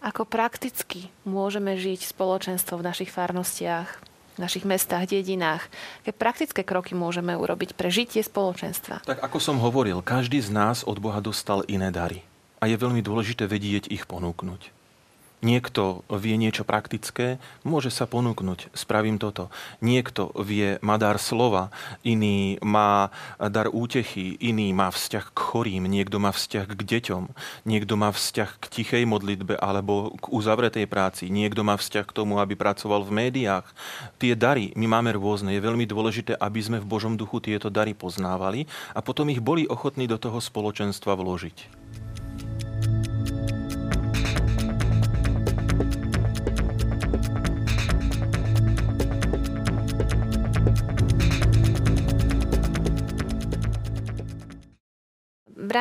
Ako 0.00 0.24
prakticky 0.24 1.12
môžeme 1.28 1.76
žiť 1.76 2.08
spoločenstvo 2.08 2.80
v 2.80 2.86
našich 2.88 3.12
farnostiach, 3.12 4.11
našich 4.42 4.66
mestách, 4.66 5.06
dedinách. 5.06 5.70
Aké 6.02 6.10
praktické 6.10 6.66
kroky 6.66 6.98
môžeme 6.98 7.38
urobiť 7.38 7.78
pre 7.78 7.94
žitie 7.94 8.26
spoločenstva? 8.26 9.06
Tak 9.06 9.22
ako 9.22 9.38
som 9.38 9.62
hovoril, 9.62 10.02
každý 10.02 10.42
z 10.42 10.50
nás 10.50 10.82
od 10.82 10.98
Boha 10.98 11.22
dostal 11.22 11.62
iné 11.70 11.94
dary. 11.94 12.26
A 12.58 12.66
je 12.66 12.74
veľmi 12.74 12.98
dôležité 13.06 13.46
vedieť 13.46 13.86
ich 13.94 14.10
ponúknuť 14.10 14.71
niekto 15.42 16.06
vie 16.06 16.38
niečo 16.38 16.62
praktické, 16.62 17.42
môže 17.66 17.90
sa 17.90 18.06
ponúknuť, 18.06 18.70
spravím 18.72 19.18
toto. 19.18 19.50
Niekto 19.82 20.30
vie, 20.40 20.78
má 20.80 20.96
dar 20.96 21.18
slova, 21.18 21.74
iný 22.06 22.56
má 22.62 23.10
dar 23.36 23.68
útechy, 23.68 24.38
iný 24.38 24.70
má 24.70 24.88
vzťah 24.88 25.34
k 25.34 25.38
chorým, 25.38 25.84
niekto 25.90 26.22
má 26.22 26.30
vzťah 26.30 26.66
k 26.70 26.80
deťom, 26.80 27.22
niekto 27.66 27.94
má 27.98 28.14
vzťah 28.14 28.50
k 28.62 28.64
tichej 28.70 29.04
modlitbe 29.04 29.58
alebo 29.58 30.14
k 30.16 30.30
uzavretej 30.30 30.86
práci, 30.86 31.28
niekto 31.28 31.66
má 31.66 31.74
vzťah 31.74 32.06
k 32.06 32.16
tomu, 32.16 32.38
aby 32.38 32.54
pracoval 32.54 33.02
v 33.02 33.26
médiách. 33.26 33.66
Tie 34.22 34.38
dary 34.38 34.70
my 34.78 34.86
máme 34.86 35.10
rôzne. 35.18 35.50
Je 35.52 35.60
veľmi 35.60 35.84
dôležité, 35.84 36.38
aby 36.38 36.62
sme 36.62 36.78
v 36.78 36.86
Božom 36.86 37.18
duchu 37.18 37.42
tieto 37.42 37.66
dary 37.66 37.92
poznávali 37.92 38.70
a 38.94 39.02
potom 39.02 39.26
ich 39.28 39.42
boli 39.42 39.66
ochotní 39.66 40.06
do 40.06 40.16
toho 40.16 40.38
spoločenstva 40.38 41.18
vložiť. 41.18 41.82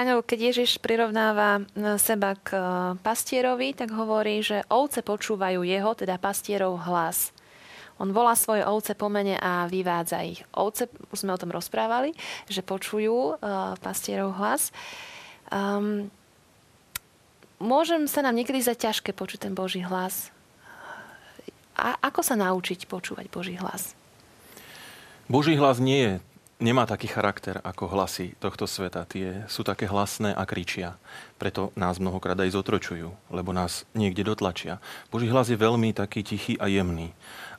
Braňo, 0.01 0.25
keď 0.25 0.49
Ježiš 0.49 0.81
prirovnáva 0.81 1.61
e, 1.61 1.93
seba 2.01 2.33
k 2.33 2.57
e, 2.57 2.61
pastierovi, 3.05 3.77
tak 3.77 3.93
hovorí, 3.93 4.41
že 4.41 4.65
ovce 4.65 5.05
počúvajú 5.05 5.61
jeho, 5.61 5.93
teda 5.93 6.17
pastierov 6.17 6.73
hlas. 6.89 7.29
On 8.01 8.09
volá 8.09 8.33
svoje 8.33 8.65
ovce 8.65 8.97
po 8.97 9.13
mene 9.13 9.37
a 9.37 9.69
vyvádza 9.69 10.25
ich. 10.25 10.41
Ovce, 10.57 10.89
už 11.13 11.21
sme 11.21 11.37
o 11.37 11.37
tom 11.37 11.53
rozprávali, 11.53 12.17
že 12.49 12.65
počujú 12.65 13.37
uh, 13.37 13.77
pastierov 13.77 14.41
hlas. 14.41 14.73
Um, 15.53 16.09
môžem 17.61 18.09
sa 18.09 18.25
nám 18.25 18.41
niekedy 18.41 18.57
za 18.57 18.73
ťažké 18.73 19.13
počuť 19.13 19.45
ten 19.45 19.53
Boží 19.53 19.85
hlas? 19.85 20.33
A 21.77 21.93
ako 22.01 22.25
sa 22.25 22.33
naučiť 22.33 22.89
počúvať 22.89 23.29
Boží 23.29 23.53
hlas? 23.53 23.93
Boží 25.29 25.53
hlas 25.53 25.77
nie 25.77 26.01
je 26.01 26.30
nemá 26.61 26.85
taký 26.85 27.09
charakter 27.09 27.57
ako 27.65 27.89
hlasy 27.89 28.37
tohto 28.37 28.69
sveta. 28.69 29.03
Tie 29.09 29.43
sú 29.49 29.65
také 29.65 29.89
hlasné 29.89 30.31
a 30.31 30.45
kričia. 30.45 30.95
Preto 31.41 31.73
nás 31.73 31.97
mnohokrát 31.97 32.37
aj 32.37 32.53
zotročujú, 32.53 33.09
lebo 33.33 33.49
nás 33.51 33.83
niekde 33.97 34.21
dotlačia. 34.21 34.77
Boží 35.09 35.25
hlas 35.27 35.49
je 35.49 35.57
veľmi 35.57 35.91
taký 35.91 36.21
tichý 36.21 36.53
a 36.61 36.69
jemný. 36.69 37.11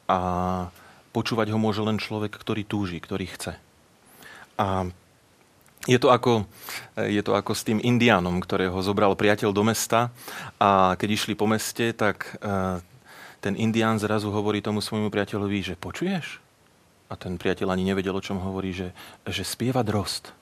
A 0.07 0.71
počúvať 1.11 1.51
ho 1.51 1.59
môže 1.59 1.83
len 1.83 1.99
človek, 1.99 2.33
ktorý 2.33 2.63
túži, 2.63 3.03
ktorý 3.03 3.27
chce. 3.29 3.59
A 4.57 4.89
Je 5.91 5.99
to, 5.99 6.15
ako, 6.15 6.47
je 6.95 7.19
to 7.27 7.35
ako 7.35 7.59
s 7.59 7.67
tým 7.67 7.83
indiánom, 7.83 8.39
ktorého 8.39 8.79
zobral 8.87 9.19
priateľ 9.19 9.51
do 9.51 9.67
mesta 9.67 10.15
a 10.63 10.95
keď 10.95 11.09
išli 11.19 11.35
po 11.35 11.51
meste, 11.51 11.91
tak 11.91 12.39
e, 12.39 12.79
ten 13.43 13.59
indián 13.59 13.99
zrazu 13.99 14.31
hovorí 14.31 14.63
tomu 14.63 14.79
svojmu 14.79 15.11
priateľovi, 15.11 15.59
že 15.59 15.75
počuješ? 15.75 16.39
A 17.13 17.15
ten 17.21 17.37
priateľ 17.37 17.77
ani 17.77 17.85
nevedel, 17.85 18.17
o 18.17 18.25
čom 18.25 18.41
hovorí, 18.41 18.73
že, 18.73 18.97
že 19.29 19.45
spieva 19.45 19.85
drost. 19.85 20.33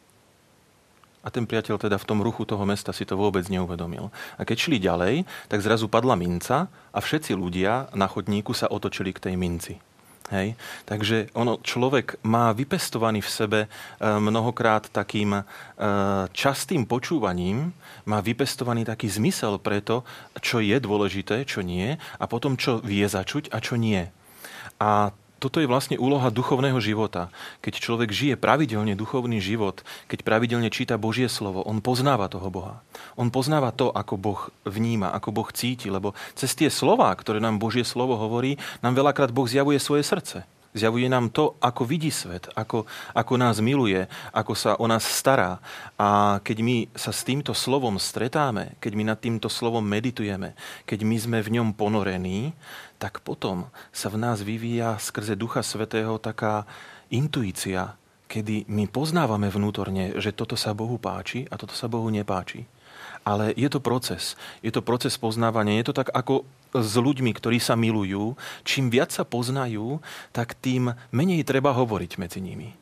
A 1.20 1.28
ten 1.28 1.44
priateľ 1.44 1.76
teda 1.76 1.98
v 1.98 2.08
tom 2.08 2.22
ruchu 2.22 2.46
toho 2.46 2.62
mesta 2.62 2.94
si 2.94 3.02
to 3.04 3.18
vôbec 3.18 3.44
neuvedomil. 3.50 4.08
A 4.38 4.46
keď 4.46 4.56
šli 4.56 4.78
ďalej, 4.78 5.26
tak 5.50 5.60
zrazu 5.60 5.90
padla 5.90 6.16
minca 6.16 6.70
a 6.94 6.98
všetci 7.02 7.34
ľudia 7.34 7.92
na 7.92 8.06
chodníku 8.08 8.54
sa 8.54 8.70
otočili 8.70 9.12
k 9.12 9.28
tej 9.28 9.34
minci. 9.36 9.74
Hej? 10.30 10.54
Takže 10.86 11.34
ono, 11.34 11.58
človek 11.60 12.22
má 12.22 12.54
vypestovaný 12.54 13.20
v 13.20 13.34
sebe 13.34 13.60
e, 13.66 13.68
mnohokrát 14.00 14.86
takým 14.88 15.36
e, 15.36 15.42
častým 16.30 16.86
počúvaním, 16.86 17.74
má 18.06 18.22
vypestovaný 18.22 18.86
taký 18.86 19.10
zmysel 19.10 19.58
pre 19.58 19.82
to, 19.82 20.06
čo 20.38 20.62
je 20.62 20.78
dôležité, 20.78 21.44
čo 21.44 21.60
nie, 21.66 21.98
a 21.98 22.24
potom 22.30 22.54
čo 22.54 22.78
vie 22.80 23.04
začuť 23.04 23.50
a 23.50 23.58
čo 23.58 23.74
nie. 23.74 24.06
A 24.80 25.12
toto 25.40 25.56
je 25.58 25.66
vlastne 25.66 25.96
úloha 25.96 26.28
duchovného 26.28 26.76
života. 26.84 27.32
Keď 27.64 27.80
človek 27.80 28.12
žije 28.12 28.34
pravidelne 28.36 28.92
duchovný 28.92 29.40
život, 29.40 29.80
keď 30.12 30.20
pravidelne 30.20 30.68
číta 30.68 31.00
Božie 31.00 31.32
slovo, 31.32 31.64
on 31.64 31.80
poznáva 31.80 32.28
toho 32.28 32.52
Boha. 32.52 32.84
On 33.16 33.32
poznáva 33.32 33.72
to, 33.72 33.88
ako 33.88 34.20
Boh 34.20 34.40
vníma, 34.68 35.16
ako 35.16 35.32
Boh 35.32 35.48
cíti, 35.48 35.88
lebo 35.88 36.12
cez 36.36 36.52
tie 36.52 36.68
slova, 36.68 37.08
ktoré 37.16 37.40
nám 37.40 37.56
Božie 37.56 37.88
slovo 37.88 38.20
hovorí, 38.20 38.60
nám 38.84 38.92
veľakrát 38.92 39.32
Boh 39.32 39.48
zjavuje 39.48 39.80
svoje 39.80 40.04
srdce. 40.04 40.44
Zjavuje 40.70 41.10
nám 41.10 41.34
to, 41.34 41.58
ako 41.58 41.82
vidí 41.82 42.14
svet, 42.14 42.46
ako, 42.54 42.86
ako 43.10 43.32
nás 43.34 43.58
miluje, 43.58 44.06
ako 44.30 44.54
sa 44.54 44.78
o 44.78 44.86
nás 44.86 45.02
stará. 45.02 45.58
A 45.98 46.38
keď 46.46 46.62
my 46.62 46.76
sa 46.94 47.10
s 47.10 47.26
týmto 47.26 47.50
slovom 47.58 47.98
stretáme, 47.98 48.78
keď 48.78 48.92
my 48.94 49.04
nad 49.10 49.18
týmto 49.18 49.50
slovom 49.50 49.82
meditujeme, 49.82 50.54
keď 50.86 51.02
my 51.02 51.16
sme 51.18 51.38
v 51.42 51.58
ňom 51.58 51.74
ponorení, 51.74 52.54
tak 53.02 53.18
potom 53.26 53.66
sa 53.90 54.14
v 54.14 54.22
nás 54.22 54.46
vyvíja 54.46 54.94
skrze 55.02 55.34
Ducha 55.34 55.66
Svetého 55.66 56.22
taká 56.22 56.62
intuícia, 57.10 57.98
kedy 58.30 58.70
my 58.70 58.86
poznávame 58.86 59.50
vnútorne, 59.50 60.14
že 60.22 60.30
toto 60.30 60.54
sa 60.54 60.70
Bohu 60.70 61.02
páči 61.02 61.50
a 61.50 61.58
toto 61.58 61.74
sa 61.74 61.90
Bohu 61.90 62.06
nepáči. 62.14 62.62
Ale 63.30 63.54
je 63.54 63.70
to 63.70 63.78
proces. 63.78 64.34
Je 64.58 64.74
to 64.74 64.82
proces 64.82 65.14
poznávania. 65.14 65.78
Je 65.78 65.94
to 65.94 65.94
tak 66.02 66.10
ako 66.10 66.42
s 66.74 66.98
ľuďmi, 66.98 67.30
ktorí 67.30 67.62
sa 67.62 67.78
milujú. 67.78 68.34
Čím 68.66 68.90
viac 68.90 69.14
sa 69.14 69.22
poznajú, 69.22 70.02
tak 70.34 70.58
tým 70.58 70.98
menej 71.14 71.46
treba 71.46 71.70
hovoriť 71.70 72.18
medzi 72.18 72.42
nimi 72.42 72.74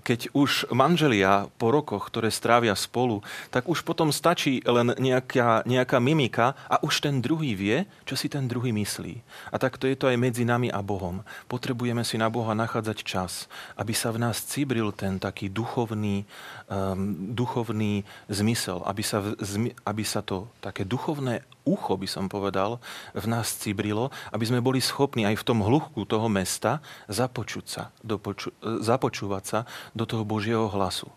keď 0.00 0.32
už 0.32 0.72
manželia 0.72 1.52
po 1.60 1.68
rokoch, 1.68 2.08
ktoré 2.08 2.32
strávia 2.32 2.72
spolu, 2.72 3.20
tak 3.52 3.68
už 3.68 3.84
potom 3.84 4.08
stačí 4.08 4.64
len 4.64 4.96
nejaká, 4.96 5.68
nejaká 5.68 6.00
mimika 6.00 6.56
a 6.64 6.80
už 6.80 7.04
ten 7.04 7.20
druhý 7.20 7.52
vie, 7.52 7.84
čo 8.08 8.16
si 8.16 8.32
ten 8.32 8.48
druhý 8.48 8.72
myslí. 8.72 9.20
A 9.52 9.60
takto 9.60 9.84
je 9.84 9.94
to 10.00 10.08
aj 10.08 10.16
medzi 10.16 10.48
nami 10.48 10.72
a 10.72 10.80
Bohom. 10.80 11.20
Potrebujeme 11.44 12.02
si 12.08 12.16
na 12.16 12.32
Boha 12.32 12.56
nachádzať 12.56 12.98
čas, 13.04 13.52
aby 13.76 13.92
sa 13.92 14.08
v 14.10 14.24
nás 14.24 14.40
cibril 14.40 14.96
ten 14.96 15.20
taký 15.20 15.52
duchovný, 15.52 16.24
um, 16.72 17.12
duchovný 17.36 18.02
zmysel, 18.32 18.80
aby 18.88 19.04
sa, 19.04 19.20
v, 19.20 19.36
aby 19.84 20.04
sa 20.08 20.24
to 20.24 20.48
také 20.64 20.88
duchovné 20.88 21.44
ucho, 21.64 21.94
by 21.94 22.08
som 22.10 22.26
povedal, 22.26 22.82
v 23.14 23.26
nás 23.30 23.54
cibrilo, 23.54 24.10
aby 24.34 24.44
sme 24.46 24.64
boli 24.64 24.82
schopní 24.82 25.26
aj 25.26 25.38
v 25.38 25.46
tom 25.46 25.62
hluchku 25.62 26.06
toho 26.06 26.26
mesta 26.26 26.82
započuť 27.06 27.64
sa, 27.66 27.82
dopoču, 28.02 28.50
započúvať 28.62 29.44
sa 29.44 29.58
do 29.94 30.04
toho 30.04 30.26
Božieho 30.26 30.66
hlasu. 30.70 31.10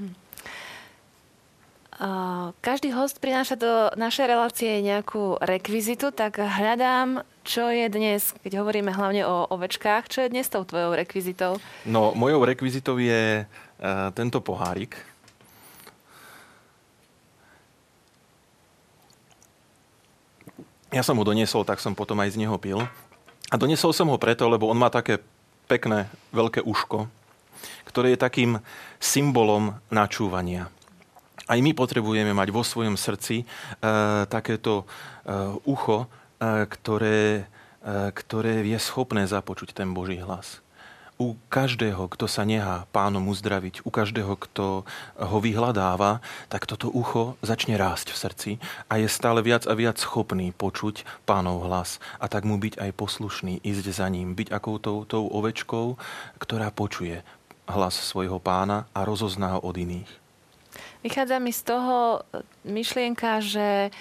Hm. 0.00 0.24
Každý 2.58 2.90
host 2.90 3.22
prináša 3.22 3.54
do 3.54 3.72
našej 3.94 4.26
relácie 4.26 4.82
nejakú 4.82 5.38
rekvizitu, 5.38 6.10
tak 6.10 6.42
hľadám, 6.42 7.22
čo 7.46 7.70
je 7.70 7.86
dnes, 7.86 8.34
keď 8.42 8.66
hovoríme 8.66 8.90
hlavne 8.90 9.22
o 9.22 9.46
ovečkách, 9.54 10.10
čo 10.10 10.26
je 10.26 10.32
dnes 10.34 10.50
tou 10.50 10.66
tvojou 10.66 10.90
rekvizitou? 10.98 11.62
No, 11.86 12.10
mojou 12.18 12.42
rekvizitou 12.42 12.98
je 12.98 13.46
uh, 13.46 14.10
tento 14.10 14.42
pohárik, 14.42 14.98
Ja 20.94 21.02
som 21.02 21.18
ho 21.18 21.26
doniesol, 21.26 21.66
tak 21.66 21.82
som 21.82 21.90
potom 21.98 22.22
aj 22.22 22.38
z 22.38 22.46
neho 22.46 22.54
pil. 22.54 22.78
A 23.50 23.58
doniesol 23.58 23.90
som 23.90 24.06
ho 24.14 24.14
preto, 24.14 24.46
lebo 24.46 24.70
on 24.70 24.78
má 24.78 24.94
také 24.94 25.18
pekné, 25.66 26.06
veľké 26.30 26.62
uško, 26.62 27.10
ktoré 27.82 28.14
je 28.14 28.22
takým 28.22 28.62
symbolom 29.02 29.74
načúvania. 29.90 30.70
Aj 31.50 31.58
my 31.58 31.74
potrebujeme 31.74 32.30
mať 32.30 32.48
vo 32.54 32.62
svojom 32.62 32.94
srdci 32.94 33.42
e, 33.42 33.44
takéto 34.30 34.82
e, 34.82 34.84
ucho, 35.66 36.06
e, 36.38 36.64
ktoré, 36.70 37.50
e, 37.82 37.92
ktoré 38.14 38.62
je 38.62 38.78
schopné 38.78 39.26
započuť 39.26 39.74
ten 39.74 39.92
Boží 39.92 40.16
hlas 40.22 40.63
u 41.14 41.38
každého, 41.46 42.10
kto 42.10 42.26
sa 42.26 42.42
nehá 42.42 42.90
pánom 42.90 43.22
uzdraviť, 43.30 43.86
u 43.86 43.90
každého, 43.94 44.34
kto 44.34 44.82
ho 45.14 45.38
vyhľadáva, 45.38 46.18
tak 46.50 46.66
toto 46.66 46.90
ucho 46.90 47.38
začne 47.38 47.78
rásť 47.78 48.10
v 48.10 48.18
srdci 48.18 48.50
a 48.90 48.98
je 48.98 49.06
stále 49.06 49.38
viac 49.38 49.62
a 49.70 49.78
viac 49.78 49.94
schopný 50.02 50.50
počuť 50.50 51.06
pánov 51.22 51.62
hlas 51.70 52.02
a 52.18 52.26
tak 52.26 52.42
mu 52.42 52.58
byť 52.58 52.82
aj 52.82 52.90
poslušný, 52.98 53.62
ísť 53.62 53.86
za 53.94 54.10
ním, 54.10 54.34
byť 54.34 54.50
akou 54.50 54.82
tou, 54.82 55.06
tou 55.06 55.30
ovečkou, 55.30 55.94
ktorá 56.42 56.74
počuje 56.74 57.22
hlas 57.70 57.94
svojho 57.94 58.42
pána 58.42 58.90
a 58.90 59.06
rozozná 59.06 59.56
ho 59.56 59.60
od 59.62 59.78
iných. 59.78 60.10
Vychádza 61.06 61.38
mi 61.38 61.52
z 61.54 61.62
toho 61.62 62.26
myšlienka, 62.66 63.38
že, 63.38 63.94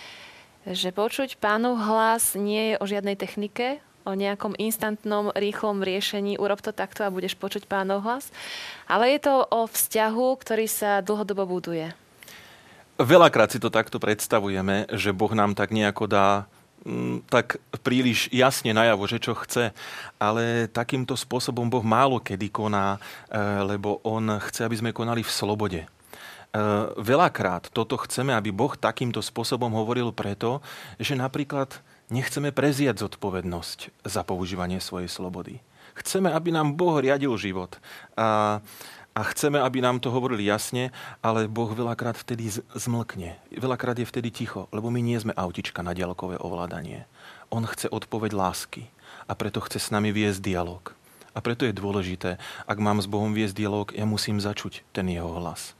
že 0.65 0.89
počuť 0.89 1.38
pánov 1.38 1.78
hlas 1.78 2.34
nie 2.34 2.73
je 2.73 2.76
o 2.82 2.86
žiadnej 2.89 3.19
technike, 3.19 3.84
o 4.03 4.11
nejakom 4.13 4.55
instantnom, 4.59 5.31
rýchlom 5.35 5.83
riešení, 5.83 6.35
urob 6.39 6.59
to 6.59 6.75
takto 6.75 7.07
a 7.07 7.13
budeš 7.13 7.39
počuť 7.39 7.67
pánov 7.67 8.03
hlas. 8.03 8.29
Ale 8.87 9.15
je 9.15 9.19
to 9.23 9.47
o 9.47 9.67
vzťahu, 9.67 10.27
ktorý 10.39 10.65
sa 10.67 10.99
dlhodobo 10.99 11.47
buduje. 11.47 11.95
Veľakrát 13.01 13.49
si 13.49 13.57
to 13.57 13.73
takto 13.73 13.97
predstavujeme, 13.97 14.85
že 14.93 15.09
Boh 15.15 15.33
nám 15.33 15.57
tak 15.57 15.73
nejako 15.73 16.05
dá 16.05 16.45
mm, 16.85 17.25
tak 17.25 17.57
príliš 17.81 18.29
jasne 18.29 18.69
najavo, 18.69 19.09
že 19.09 19.17
čo 19.17 19.33
chce. 19.33 19.73
Ale 20.21 20.69
takýmto 20.69 21.17
spôsobom 21.17 21.65
Boh 21.65 21.81
málo 21.81 22.21
kedy 22.21 22.53
koná, 22.53 23.01
e, 23.27 23.39
lebo 23.65 23.97
On 24.05 24.37
chce, 24.37 24.69
aby 24.69 24.77
sme 24.77 24.95
konali 24.95 25.25
v 25.25 25.33
slobode. 25.33 25.81
E, 25.81 25.87
veľakrát 27.01 27.73
toto 27.73 27.97
chceme, 28.05 28.29
aby 28.29 28.53
Boh 28.53 28.77
takýmto 28.77 29.25
spôsobom 29.25 29.73
hovoril 29.73 30.13
preto, 30.13 30.61
že 31.01 31.17
napríklad 31.17 31.81
nechceme 32.13 32.54
preziať 32.54 33.02
zodpovednosť 33.02 34.06
za 34.06 34.21
používanie 34.21 34.78
svojej 34.78 35.10
slobody. 35.10 35.65
Chceme, 35.97 36.30
aby 36.30 36.54
nám 36.54 36.78
Boh 36.78 37.02
riadil 37.02 37.34
život. 37.38 37.82
A, 38.13 38.62
a 39.13 39.21
chceme, 39.34 39.58
aby 39.58 39.82
nám 39.82 39.97
to 39.97 40.13
hovorili 40.13 40.45
jasne, 40.45 40.93
ale 41.26 41.49
Boh 41.49 41.69
veľakrát 41.73 42.13
vtedy 42.13 42.54
zmlkne. 42.78 43.38
Veľakrát 43.49 43.97
je 43.97 44.06
vtedy 44.06 44.30
ticho, 44.30 44.69
lebo 44.69 44.93
my 44.93 45.02
nie 45.02 45.17
sme 45.17 45.34
autička 45.34 45.82
na 45.82 45.97
diaľkové 45.97 46.38
ovládanie. 46.38 47.10
On 47.49 47.65
chce 47.65 47.89
odpoveď 47.89 48.34
lásky 48.34 48.89
a 49.26 49.34
preto 49.34 49.62
chce 49.62 49.82
s 49.82 49.93
nami 49.93 50.13
viesť 50.13 50.41
dialog. 50.41 50.93
A 51.34 51.41
preto 51.41 51.65
je 51.65 51.73
dôležité, 51.73 52.38
ak 52.69 52.78
mám 52.78 53.02
s 53.02 53.10
Bohom 53.10 53.34
viesť 53.34 53.58
dialog, 53.58 53.89
ja 53.89 54.06
musím 54.06 54.38
začuť 54.38 54.86
ten 54.93 55.10
jeho 55.10 55.34
hlas. 55.41 55.73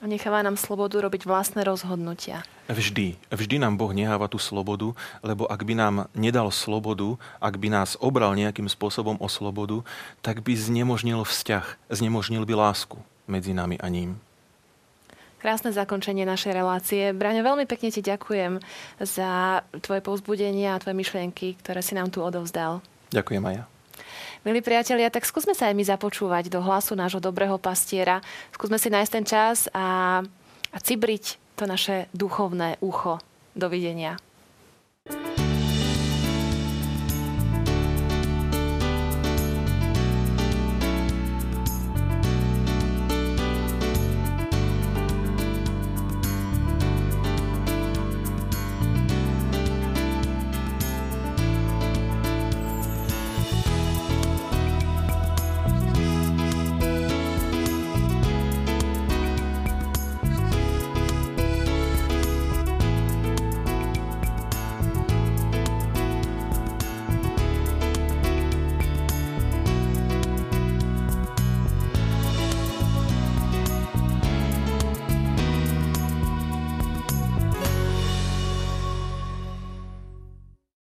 A 0.00 0.08
necháva 0.08 0.40
nám 0.40 0.56
slobodu 0.56 0.96
robiť 0.96 1.28
vlastné 1.28 1.60
rozhodnutia. 1.60 2.40
Vždy. 2.72 3.20
Vždy 3.28 3.56
nám 3.60 3.76
Boh 3.76 3.92
neháva 3.92 4.32
tú 4.32 4.40
slobodu, 4.40 4.96
lebo 5.20 5.44
ak 5.44 5.60
by 5.60 5.76
nám 5.76 5.94
nedal 6.16 6.48
slobodu, 6.48 7.20
ak 7.36 7.60
by 7.60 7.68
nás 7.68 8.00
obral 8.00 8.32
nejakým 8.32 8.64
spôsobom 8.64 9.20
o 9.20 9.28
slobodu, 9.28 9.84
tak 10.24 10.40
by 10.40 10.56
znemožnil 10.56 11.20
vzťah, 11.20 11.92
znemožnil 11.92 12.48
by 12.48 12.54
lásku 12.56 12.96
medzi 13.28 13.52
nami 13.52 13.76
a 13.76 13.92
ním. 13.92 14.16
Krásne 15.40 15.72
zakončenie 15.72 16.28
našej 16.28 16.52
relácie. 16.52 17.16
Braňo, 17.16 17.40
veľmi 17.40 17.64
pekne 17.64 17.88
ti 17.88 18.04
ďakujem 18.04 18.60
za 19.00 19.60
tvoje 19.80 20.00
povzbudenie 20.04 20.68
a 20.68 20.80
tvoje 20.80 20.96
myšlienky, 20.96 21.56
ktoré 21.60 21.80
si 21.80 21.96
nám 21.96 22.12
tu 22.12 22.20
odovzdal. 22.20 22.84
Ďakujem 23.12 23.44
aj 23.48 23.54
ja. 23.56 23.64
Milí 24.40 24.64
priatelia, 24.64 25.12
tak 25.12 25.28
skúsme 25.28 25.52
sa 25.52 25.68
aj 25.68 25.76
my 25.76 25.84
započúvať 25.84 26.48
do 26.48 26.64
hlasu 26.64 26.96
nášho 26.96 27.20
dobrého 27.20 27.60
pastiera. 27.60 28.24
Skúsme 28.56 28.80
si 28.80 28.88
nájsť 28.88 29.12
ten 29.12 29.24
čas 29.28 29.68
a, 29.76 30.20
a 30.72 30.78
cibriť 30.80 31.36
to 31.60 31.68
naše 31.68 32.08
duchovné 32.16 32.80
ucho. 32.80 33.20
Dovidenia. 33.52 34.16